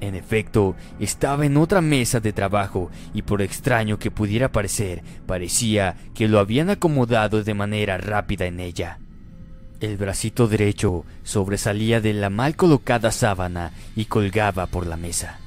En 0.00 0.14
efecto, 0.14 0.76
estaba 1.00 1.46
en 1.46 1.56
otra 1.56 1.80
mesa 1.80 2.20
de 2.20 2.32
trabajo 2.32 2.90
y 3.14 3.22
por 3.22 3.40
extraño 3.40 3.98
que 3.98 4.10
pudiera 4.10 4.52
parecer, 4.52 5.02
parecía 5.26 5.96
que 6.14 6.28
lo 6.28 6.38
habían 6.38 6.68
acomodado 6.68 7.42
de 7.42 7.54
manera 7.54 7.96
rápida 7.96 8.46
en 8.46 8.60
ella. 8.60 8.98
El 9.80 9.96
bracito 9.96 10.48
derecho 10.48 11.04
sobresalía 11.22 12.00
de 12.00 12.14
la 12.14 12.30
mal 12.30 12.56
colocada 12.56 13.10
sábana 13.10 13.72
y 13.94 14.06
colgaba 14.06 14.66
por 14.66 14.86
la 14.86 14.96
mesa. 14.96 15.38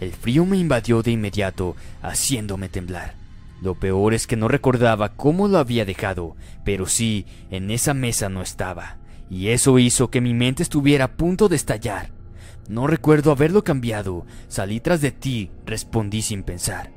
El 0.00 0.12
frío 0.12 0.44
me 0.46 0.56
invadió 0.56 1.02
de 1.02 1.12
inmediato, 1.12 1.76
haciéndome 2.00 2.68
temblar. 2.68 3.14
Lo 3.60 3.76
peor 3.76 4.14
es 4.14 4.26
que 4.26 4.36
no 4.36 4.48
recordaba 4.48 5.10
cómo 5.10 5.46
lo 5.46 5.58
había 5.58 5.84
dejado, 5.84 6.34
pero 6.64 6.86
sí, 6.86 7.26
en 7.50 7.70
esa 7.70 7.94
mesa 7.94 8.28
no 8.28 8.42
estaba, 8.42 8.96
y 9.32 9.48
eso 9.48 9.78
hizo 9.78 10.10
que 10.10 10.20
mi 10.20 10.34
mente 10.34 10.62
estuviera 10.62 11.06
a 11.06 11.12
punto 11.16 11.48
de 11.48 11.56
estallar. 11.56 12.10
No 12.68 12.86
recuerdo 12.86 13.30
haberlo 13.30 13.64
cambiado, 13.64 14.26
salí 14.46 14.78
tras 14.78 15.00
de 15.00 15.10
ti, 15.10 15.50
respondí 15.64 16.20
sin 16.20 16.42
pensar. 16.42 16.92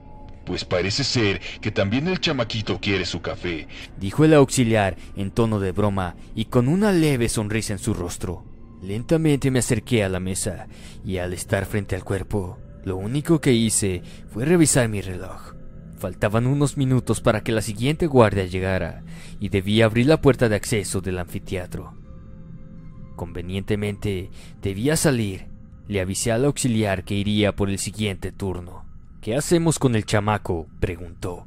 Pues 0.46 0.66
parece 0.66 1.06
ser 1.06 1.40
que 1.62 1.72
también 1.72 2.10
el 2.10 2.20
chamaquito 2.20 2.82
quiere 2.82 3.06
su 3.06 3.22
café, 3.22 3.70
dijo 3.98 4.26
el 4.26 4.34
auxiliar 4.34 4.98
en 5.16 5.32
tono 5.32 5.62
de 5.62 5.72
broma 5.72 6.18
y 6.36 6.46
con 6.46 6.68
una 6.68 6.92
leve 6.92 7.30
sonrisa 7.30 7.72
en 7.72 7.80
su 7.80 7.94
rostro. 7.94 8.44
Lentamente 8.84 9.50
me 9.50 9.60
acerqué 9.60 10.04
a 10.04 10.10
la 10.10 10.20
mesa 10.20 10.68
y 11.06 11.20
al 11.20 11.32
estar 11.32 11.66
frente 11.66 11.96
al 11.96 12.04
cuerpo, 12.04 12.60
lo 12.84 12.98
único 12.98 13.40
que 13.40 13.54
hice 13.54 14.02
fue 14.28 14.44
revisar 14.44 14.90
mi 14.90 15.00
reloj. 15.00 15.54
Faltaban 15.98 16.48
unos 16.48 16.76
minutos 16.76 17.22
para 17.22 17.42
que 17.44 17.54
la 17.54 17.62
siguiente 17.62 18.08
guardia 18.08 18.44
llegara 18.44 19.04
y 19.40 19.48
debía 19.48 19.86
abrir 19.86 20.08
la 20.08 20.20
puerta 20.20 20.50
de 20.50 20.58
acceso 20.58 21.00
del 21.00 21.18
anfiteatro. 21.18 22.05
Convenientemente 23.16 24.30
debía 24.62 24.98
salir. 24.98 25.48
Le 25.88 26.02
avisé 26.02 26.32
al 26.32 26.46
auxiliar 26.46 27.04
que 27.04 27.16
iría 27.16 27.56
por 27.56 27.70
el 27.70 27.80
siguiente 27.80 28.32
turno. 28.32 28.86
¿Qué 29.22 29.36
hacemos 29.36 29.80
con 29.80 29.96
el 29.96 30.06
chamaco? 30.06 30.68
preguntó. 30.80 31.46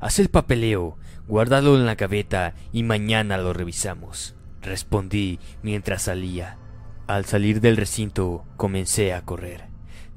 Haz 0.00 0.18
el 0.18 0.28
papeleo, 0.28 0.98
guárdalo 1.26 1.76
en 1.76 1.86
la 1.86 1.94
gaveta 1.94 2.54
y 2.72 2.82
mañana 2.82 3.38
lo 3.38 3.52
revisamos. 3.52 4.34
Respondí 4.62 5.38
mientras 5.62 6.02
salía. 6.02 6.58
Al 7.06 7.24
salir 7.24 7.60
del 7.60 7.76
recinto 7.76 8.44
comencé 8.56 9.14
a 9.14 9.22
correr. 9.22 9.64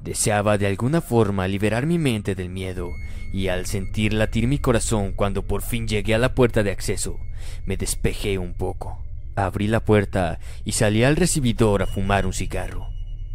Deseaba 0.02 0.58
de 0.58 0.66
alguna 0.66 1.00
forma 1.00 1.46
liberar 1.46 1.86
mi 1.86 1.98
mente 1.98 2.34
del 2.34 2.50
miedo, 2.50 2.90
y 3.32 3.48
al 3.48 3.66
sentir 3.66 4.12
latir 4.12 4.46
mi 4.46 4.58
corazón 4.58 5.12
cuando 5.12 5.46
por 5.46 5.62
fin 5.62 5.86
llegué 5.86 6.14
a 6.14 6.18
la 6.18 6.34
puerta 6.34 6.62
de 6.62 6.72
acceso, 6.72 7.18
me 7.64 7.76
despejé 7.76 8.38
un 8.38 8.54
poco. 8.54 9.02
Abrí 9.34 9.66
la 9.66 9.80
puerta 9.80 10.38
y 10.64 10.72
salí 10.72 11.04
al 11.04 11.16
recibidor 11.16 11.82
a 11.82 11.86
fumar 11.86 12.26
un 12.26 12.32
cigarro. 12.32 12.88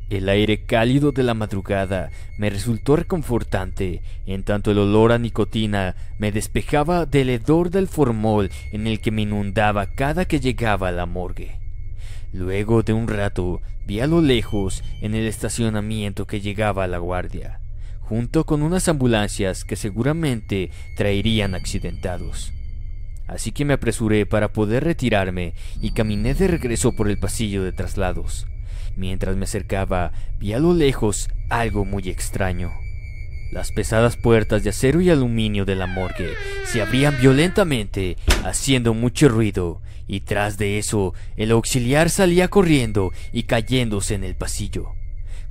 El 0.09 0.29
aire 0.29 0.63
cálido 0.63 1.11
de 1.11 1.23
la 1.23 1.33
madrugada 1.33 2.11
me 2.37 2.49
resultó 2.49 2.95
reconfortante, 2.95 4.01
en 4.25 4.43
tanto 4.43 4.71
el 4.71 4.77
olor 4.77 5.11
a 5.11 5.17
nicotina 5.17 5.95
me 6.17 6.31
despejaba 6.31 7.05
del 7.05 7.29
hedor 7.29 7.71
del 7.71 7.87
formol 7.87 8.49
en 8.71 8.87
el 8.87 9.01
que 9.01 9.11
me 9.11 9.23
inundaba 9.23 9.87
cada 9.87 10.23
que 10.23 10.39
llegaba 10.39 10.87
a 10.87 10.93
la 10.93 11.05
morgue. 11.05 11.59
Luego 12.31 12.83
de 12.83 12.93
un 12.93 13.09
rato 13.09 13.61
vi 13.85 13.99
a 13.99 14.07
lo 14.07 14.21
lejos 14.21 14.81
en 15.01 15.13
el 15.13 15.27
estacionamiento 15.27 16.25
que 16.25 16.39
llegaba 16.39 16.85
a 16.85 16.87
la 16.87 16.99
guardia, 16.99 17.59
junto 17.99 18.45
con 18.45 18.61
unas 18.61 18.87
ambulancias 18.87 19.65
que 19.65 19.75
seguramente 19.75 20.71
traerían 20.95 21.53
accidentados. 21.53 22.53
Así 23.27 23.51
que 23.51 23.65
me 23.65 23.73
apresuré 23.73 24.25
para 24.25 24.53
poder 24.53 24.83
retirarme 24.83 25.53
y 25.81 25.91
caminé 25.91 26.33
de 26.33 26.47
regreso 26.47 26.93
por 26.93 27.09
el 27.09 27.19
pasillo 27.19 27.63
de 27.63 27.73
traslados. 27.73 28.47
Mientras 28.95 29.35
me 29.35 29.43
acercaba, 29.43 30.11
vi 30.39 30.53
a 30.53 30.59
lo 30.59 30.73
lejos 30.73 31.29
algo 31.49 31.85
muy 31.85 32.09
extraño. 32.09 32.71
Las 33.51 33.71
pesadas 33.71 34.17
puertas 34.17 34.63
de 34.63 34.71
acero 34.71 34.99
y 35.01 35.09
aluminio 35.09 35.65
de 35.65 35.75
la 35.75 35.87
morgue 35.87 36.33
se 36.65 36.81
abrían 36.81 37.17
violentamente, 37.19 38.17
haciendo 38.43 38.93
mucho 38.93 39.29
ruido, 39.29 39.81
y 40.07 40.21
tras 40.21 40.57
de 40.57 40.77
eso 40.77 41.13
el 41.35 41.51
auxiliar 41.51 42.09
salía 42.09 42.47
corriendo 42.47 43.11
y 43.31 43.43
cayéndose 43.43 44.15
en 44.15 44.23
el 44.23 44.35
pasillo. 44.35 44.93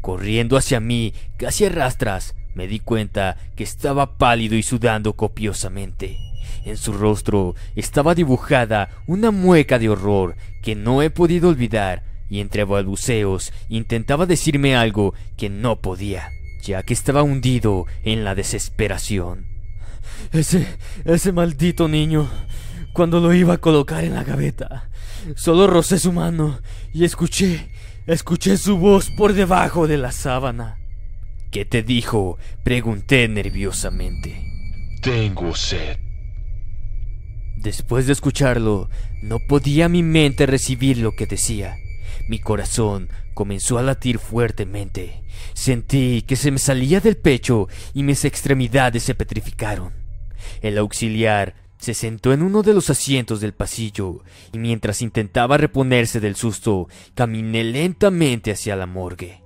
Corriendo 0.00 0.56
hacia 0.56 0.80
mí, 0.80 1.14
casi 1.36 1.64
a 1.64 1.70
rastras, 1.70 2.34
me 2.54 2.66
di 2.66 2.80
cuenta 2.80 3.36
que 3.54 3.64
estaba 3.64 4.16
pálido 4.18 4.56
y 4.56 4.62
sudando 4.62 5.14
copiosamente. 5.14 6.25
En 6.66 6.76
su 6.76 6.92
rostro 6.92 7.54
estaba 7.76 8.16
dibujada 8.16 8.90
una 9.06 9.30
mueca 9.30 9.78
de 9.78 9.88
horror 9.88 10.34
que 10.62 10.74
no 10.74 11.00
he 11.00 11.10
podido 11.10 11.48
olvidar, 11.48 12.02
y 12.28 12.40
entre 12.40 12.64
balbuceos 12.64 13.52
intentaba 13.68 14.26
decirme 14.26 14.74
algo 14.74 15.14
que 15.36 15.48
no 15.48 15.80
podía, 15.80 16.28
ya 16.60 16.82
que 16.82 16.92
estaba 16.92 17.22
hundido 17.22 17.86
en 18.02 18.24
la 18.24 18.34
desesperación. 18.34 19.46
Ese, 20.32 20.66
ese 21.04 21.30
maldito 21.30 21.86
niño 21.86 22.28
cuando 22.92 23.20
lo 23.20 23.32
iba 23.32 23.54
a 23.54 23.58
colocar 23.58 24.02
en 24.02 24.14
la 24.14 24.24
gaveta. 24.24 24.90
Solo 25.36 25.68
rocé 25.68 26.00
su 26.00 26.12
mano 26.12 26.58
y 26.92 27.04
escuché, 27.04 27.68
escuché 28.08 28.56
su 28.56 28.76
voz 28.76 29.10
por 29.16 29.34
debajo 29.34 29.86
de 29.86 29.98
la 29.98 30.10
sábana. 30.10 30.78
¿Qué 31.52 31.64
te 31.64 31.84
dijo? 31.84 32.38
Pregunté 32.64 33.28
nerviosamente. 33.28 34.42
Tengo 35.00 35.54
sed. 35.54 36.05
Después 37.56 38.06
de 38.06 38.12
escucharlo, 38.12 38.88
no 39.22 39.38
podía 39.40 39.88
mi 39.88 40.02
mente 40.02 40.46
recibir 40.46 40.98
lo 40.98 41.12
que 41.16 41.26
decía. 41.26 41.76
Mi 42.28 42.38
corazón 42.38 43.08
comenzó 43.34 43.78
a 43.78 43.82
latir 43.82 44.18
fuertemente. 44.18 45.22
Sentí 45.54 46.22
que 46.22 46.36
se 46.36 46.50
me 46.50 46.58
salía 46.58 47.00
del 47.00 47.16
pecho 47.16 47.68
y 47.94 48.02
mis 48.02 48.24
extremidades 48.24 49.02
se 49.02 49.14
petrificaron. 49.14 49.92
El 50.60 50.78
auxiliar 50.78 51.54
se 51.78 51.94
sentó 51.94 52.32
en 52.32 52.42
uno 52.42 52.62
de 52.62 52.74
los 52.74 52.90
asientos 52.90 53.40
del 53.40 53.52
pasillo 53.52 54.22
y 54.52 54.58
mientras 54.58 55.02
intentaba 55.02 55.56
reponerse 55.56 56.20
del 56.20 56.36
susto, 56.36 56.88
caminé 57.14 57.64
lentamente 57.64 58.50
hacia 58.50 58.76
la 58.76 58.86
morgue. 58.86 59.45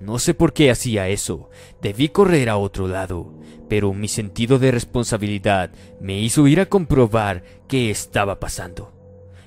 No 0.00 0.18
sé 0.18 0.34
por 0.34 0.52
qué 0.52 0.70
hacía 0.70 1.08
eso, 1.08 1.50
debí 1.80 2.08
correr 2.08 2.48
a 2.48 2.56
otro 2.56 2.88
lado, 2.88 3.32
pero 3.68 3.94
mi 3.94 4.08
sentido 4.08 4.58
de 4.58 4.70
responsabilidad 4.70 5.70
me 6.00 6.20
hizo 6.20 6.46
ir 6.46 6.60
a 6.60 6.66
comprobar 6.66 7.44
qué 7.68 7.90
estaba 7.90 8.40
pasando. 8.40 8.92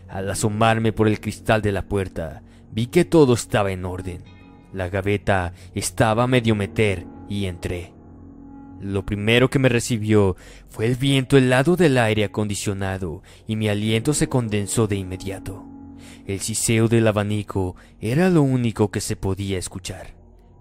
Al 0.08 0.30
asomarme 0.30 0.94
por 0.94 1.08
el 1.08 1.20
cristal 1.20 1.62
de 1.62 1.74
la 1.74 1.84
puerta, 1.84 2.44
vi 2.72 2.88
que 2.88 3.04
todo 3.04 3.34
estaba 3.34 3.72
en 3.72 3.86
orden. 3.86 4.24
La 4.74 4.90
gaveta 4.90 5.54
estaba 5.76 6.24
a 6.24 6.28
medio 6.28 6.56
meter 6.56 7.06
y 7.28 7.46
entré. 7.46 7.94
Lo 8.80 9.06
primero 9.06 9.50
que 9.50 9.60
me 9.60 9.70
recibió 9.70 10.36
fue 10.70 10.86
el 10.86 10.96
viento 10.96 11.38
helado 11.38 11.76
del 11.76 11.98
aire 11.98 12.24
acondicionado 12.24 13.24
y 13.48 13.56
mi 13.56 13.70
aliento 13.70 14.14
se 14.14 14.30
condensó 14.30 14.88
de 14.88 14.98
inmediato. 14.98 15.66
El 16.26 16.42
siseo 16.42 16.88
del 16.88 17.08
abanico 17.08 17.76
era 18.00 18.30
lo 18.30 18.44
único 18.44 18.92
que 18.92 19.02
se 19.02 19.16
podía 19.16 19.58
escuchar. 19.58 20.17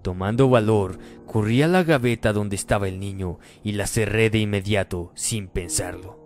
Tomando 0.06 0.48
valor, 0.48 1.00
corrí 1.26 1.62
a 1.62 1.66
la 1.66 1.82
gaveta 1.82 2.32
donde 2.32 2.54
estaba 2.54 2.86
el 2.86 3.00
niño 3.00 3.40
y 3.64 3.72
la 3.72 3.88
cerré 3.88 4.30
de 4.30 4.38
inmediato 4.38 5.10
sin 5.16 5.48
pensarlo. 5.48 6.20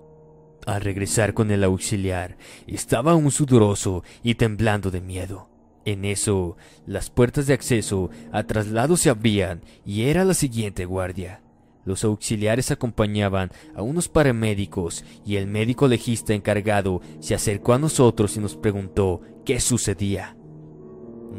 Al 0.66 0.83
regresar 0.83 1.33
con 1.33 1.51
el 1.51 1.64
auxiliar, 1.64 2.37
estaba 2.66 3.12
aún 3.12 3.31
sudoroso 3.31 4.05
y 4.23 4.35
temblando 4.35 4.90
de 4.90 5.01
miedo. 5.01 5.49
En 5.87 6.05
eso, 6.05 6.59
las 6.85 7.09
puertas 7.09 7.47
de 7.47 7.55
acceso 7.55 8.11
a 8.33 8.43
traslado 8.43 8.99
se 8.99 9.09
abrían 9.09 9.62
y 9.87 10.03
era 10.03 10.27
la 10.27 10.35
siguiente 10.35 10.85
guardia. 10.85 11.40
Los 11.87 12.05
auxiliares 12.05 12.71
acompañaban 12.71 13.51
a 13.75 13.81
unos 13.81 14.11
paramédicos 14.11 15.07
y 15.25 15.37
el 15.37 15.47
médico 15.47 15.88
legista 15.88 16.35
encargado 16.35 17.01
se 17.21 17.35
acercó 17.35 17.73
a 17.73 17.79
nosotros 17.79 18.37
y 18.37 18.40
nos 18.40 18.57
preguntó 18.57 19.23
qué 19.47 19.59
sucedía. 19.59 20.37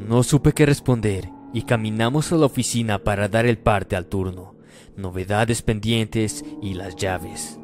No 0.08 0.23
supe 0.23 0.54
qué 0.54 0.65
responder 0.65 1.30
y 1.53 1.63
caminamos 1.63 2.31
a 2.31 2.37
la 2.37 2.45
oficina 2.45 2.99
para 2.99 3.27
dar 3.27 3.45
el 3.45 3.57
parte 3.57 3.95
al 3.95 4.07
turno, 4.07 4.55
novedades 4.95 5.61
pendientes 5.61 6.45
y 6.61 6.73
las 6.73 6.95
llaves. 6.95 7.59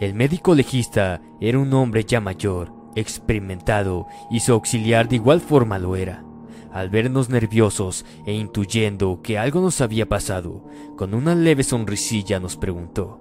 El 0.00 0.14
médico 0.14 0.54
legista 0.54 1.22
era 1.40 1.58
un 1.58 1.72
hombre 1.74 2.04
ya 2.04 2.20
mayor, 2.20 2.72
experimentado, 2.96 4.06
y 4.30 4.40
su 4.40 4.52
auxiliar 4.52 5.08
de 5.08 5.16
igual 5.16 5.40
forma 5.40 5.78
lo 5.78 5.96
era. 5.96 6.24
Al 6.72 6.88
vernos 6.88 7.28
nerviosos 7.28 8.04
e 8.26 8.32
intuyendo 8.32 9.20
que 9.22 9.38
algo 9.38 9.60
nos 9.60 9.80
había 9.80 10.08
pasado, 10.08 10.64
con 10.96 11.14
una 11.14 11.34
leve 11.34 11.64
sonrisilla 11.64 12.40
nos 12.40 12.56
preguntó, 12.56 13.20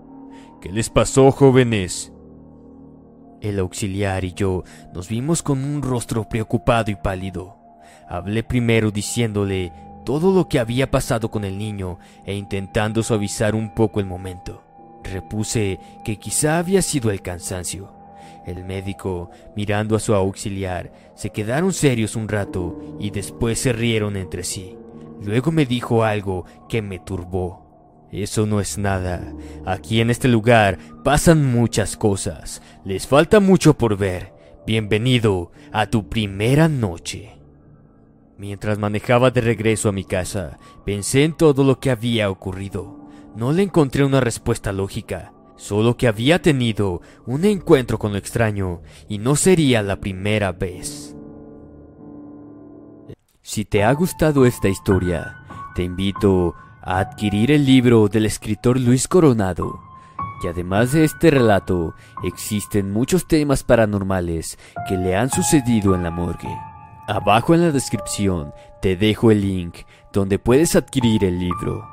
¿Qué 0.62 0.72
les 0.72 0.90
pasó, 0.90 1.32
jóvenes? 1.32 2.14
El 3.42 3.60
auxiliar 3.60 4.24
y 4.24 4.34
yo 4.34 4.64
nos 4.94 5.10
vimos 5.10 5.42
con 5.42 5.64
un 5.64 5.82
rostro 5.82 6.30
preocupado 6.30 6.92
y 6.92 6.96
pálido. 6.96 7.58
Hablé 8.08 8.44
primero 8.44 8.92
diciéndole 8.92 9.74
todo 10.04 10.32
lo 10.32 10.48
que 10.48 10.60
había 10.60 10.90
pasado 10.92 11.32
con 11.32 11.44
el 11.44 11.58
niño 11.58 12.00
e 12.26 12.36
intentando 12.36 13.04
suavizar 13.04 13.56
un 13.56 13.74
poco 13.74 14.00
el 14.00 14.06
momento. 14.06 14.64
Repuse 15.04 15.80
que 16.04 16.18
quizá 16.18 16.58
había 16.58 16.82
sido 16.82 17.12
el 17.12 17.22
cansancio. 17.22 17.94
El 18.46 18.64
médico, 18.66 19.30
mirando 19.56 19.96
a 19.96 20.00
su 20.00 20.16
auxiliar, 20.16 20.92
se 21.16 21.30
quedaron 21.30 21.74
serios 21.74 22.16
un 22.16 22.28
rato 22.28 22.80
y 23.00 23.12
después 23.12 23.60
se 23.60 23.74
rieron 23.74 24.18
entre 24.18 24.44
sí. 24.44 24.76
Luego 25.22 25.52
me 25.52 25.66
dijo 25.66 26.04
algo 26.04 26.46
que 26.68 26.82
me 26.82 26.98
turbó. 27.00 27.62
Eso 28.12 28.46
no 28.46 28.60
es 28.60 28.78
nada. 28.78 29.34
Aquí 29.66 30.02
en 30.02 30.10
este 30.10 30.28
lugar 30.28 30.80
pasan 31.04 31.46
muchas 31.52 31.96
cosas. 31.96 32.62
Les 32.84 33.08
falta 33.08 33.40
mucho 33.40 33.78
por 33.78 33.98
ver. 33.98 34.34
Bienvenido 34.66 35.52
a 35.72 35.88
tu 35.88 36.10
primera 36.10 36.68
noche. 36.68 37.41
Mientras 38.38 38.80
manejaba 38.80 39.32
de 39.32 39.42
regreso 39.42 39.90
a 39.90 39.92
mi 39.92 40.04
casa, 40.04 40.58
pensé 40.86 41.24
en 41.24 41.34
todo 41.34 41.64
lo 41.64 41.80
que 41.80 41.92
había 41.92 42.30
ocurrido. 42.30 43.08
No 43.36 43.52
le 43.52 43.64
encontré 43.64 44.04
una 44.04 44.20
respuesta 44.20 44.72
lógica, 44.72 45.34
solo 45.56 45.96
que 45.96 46.08
había 46.08 46.42
tenido 46.42 47.02
un 47.26 47.46
encuentro 47.46 48.00
con 48.00 48.14
lo 48.14 48.18
extraño 48.18 48.82
y 49.08 49.20
no 49.20 49.36
sería 49.36 49.84
la 49.84 50.00
primera 50.00 50.52
vez. 50.52 51.16
Si 53.42 53.66
te 53.66 53.84
ha 53.84 53.94
gustado 53.94 54.46
esta 54.46 54.70
historia, 54.70 55.38
te 55.76 55.84
invito 55.84 56.56
a 56.82 57.00
adquirir 57.00 57.52
el 57.52 57.66
libro 57.66 58.08
del 58.08 58.26
escritor 58.26 58.80
Luis 58.80 59.08
Coronado, 59.08 59.80
que 60.42 60.50
además 60.50 60.94
de 60.94 61.04
este 61.04 61.30
relato 61.30 61.94
existen 62.24 62.92
muchos 62.92 63.28
temas 63.28 63.64
paranormales 63.64 64.58
que 64.88 64.98
le 64.98 65.16
han 65.16 65.30
sucedido 65.30 65.94
en 65.94 66.04
la 66.04 66.12
morgue. 66.12 66.50
Abajo 67.14 67.54
en 67.54 67.60
la 67.60 67.74
descripción 67.74 68.54
te 68.82 68.96
dejo 68.96 69.32
el 69.32 69.42
link 69.42 69.80
donde 70.14 70.40
puedes 70.40 70.78
adquirir 70.78 71.26
el 71.26 71.40
libro. 71.40 71.86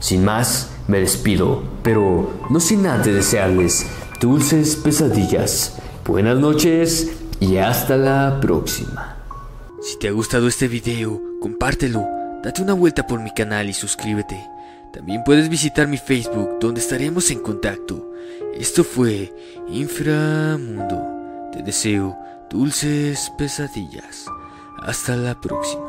Sin 0.00 0.24
más, 0.24 0.72
me 0.88 1.00
despido, 1.00 1.62
pero 1.82 2.40
no 2.50 2.58
sin 2.58 2.86
antes 2.86 3.14
desearles 3.14 3.86
dulces 4.20 4.74
pesadillas. 4.74 5.78
Buenas 6.04 6.38
noches 6.38 7.12
y 7.38 7.58
hasta 7.58 7.96
la 7.96 8.40
próxima. 8.40 9.16
Si 9.80 9.98
te 9.98 10.08
ha 10.08 10.12
gustado 10.12 10.48
este 10.48 10.66
video, 10.66 11.20
compártelo, 11.40 12.04
date 12.42 12.62
una 12.62 12.72
vuelta 12.72 13.06
por 13.06 13.20
mi 13.20 13.32
canal 13.32 13.68
y 13.68 13.74
suscríbete. 13.74 14.44
También 14.92 15.22
puedes 15.24 15.50
visitar 15.50 15.86
mi 15.86 15.98
Facebook 15.98 16.58
donde 16.58 16.80
estaremos 16.80 17.30
en 17.30 17.40
contacto. 17.40 18.10
Esto 18.54 18.82
fue 18.82 19.32
Inframundo. 19.68 21.02
Te 21.52 21.62
deseo 21.62 22.18
dulces 22.50 23.30
pesadillas. 23.36 24.24
Hasta 24.82 25.16
la 25.16 25.38
próxima. 25.38 25.87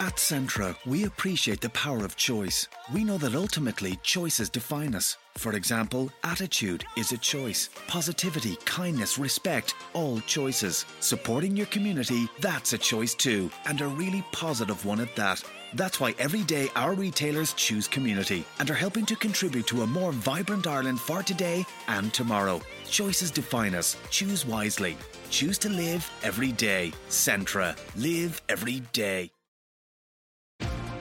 At 0.00 0.14
Centra, 0.14 0.76
we 0.86 1.06
appreciate 1.06 1.60
the 1.60 1.70
power 1.70 2.04
of 2.04 2.14
choice. 2.14 2.68
We 2.94 3.02
know 3.02 3.18
that 3.18 3.34
ultimately 3.34 3.98
choices 4.04 4.48
define 4.48 4.94
us. 4.94 5.16
For 5.36 5.54
example, 5.54 6.12
attitude 6.22 6.84
is 6.96 7.10
a 7.10 7.18
choice. 7.18 7.68
Positivity, 7.88 8.54
kindness, 8.64 9.18
respect, 9.18 9.74
all 9.94 10.20
choices. 10.20 10.84
Supporting 11.00 11.56
your 11.56 11.66
community, 11.66 12.28
that's 12.40 12.74
a 12.74 12.78
choice 12.78 13.12
too, 13.12 13.50
and 13.66 13.80
a 13.80 13.88
really 13.88 14.24
positive 14.30 14.84
one 14.84 15.00
at 15.00 15.16
that. 15.16 15.42
That's 15.74 15.98
why 15.98 16.14
every 16.20 16.44
day 16.44 16.68
our 16.76 16.94
retailers 16.94 17.52
choose 17.54 17.88
community 17.88 18.44
and 18.60 18.70
are 18.70 18.74
helping 18.74 19.04
to 19.06 19.16
contribute 19.16 19.66
to 19.66 19.82
a 19.82 19.86
more 19.86 20.12
vibrant 20.12 20.68
Ireland 20.68 21.00
for 21.00 21.24
today 21.24 21.66
and 21.88 22.14
tomorrow. 22.14 22.60
Choices 22.88 23.32
define 23.32 23.74
us. 23.74 23.96
Choose 24.10 24.46
wisely. 24.46 24.96
Choose 25.30 25.58
to 25.58 25.68
live 25.68 26.08
every 26.22 26.52
day. 26.52 26.92
Centra. 27.08 27.76
Live 27.96 28.40
every 28.48 28.80
day. 28.92 29.32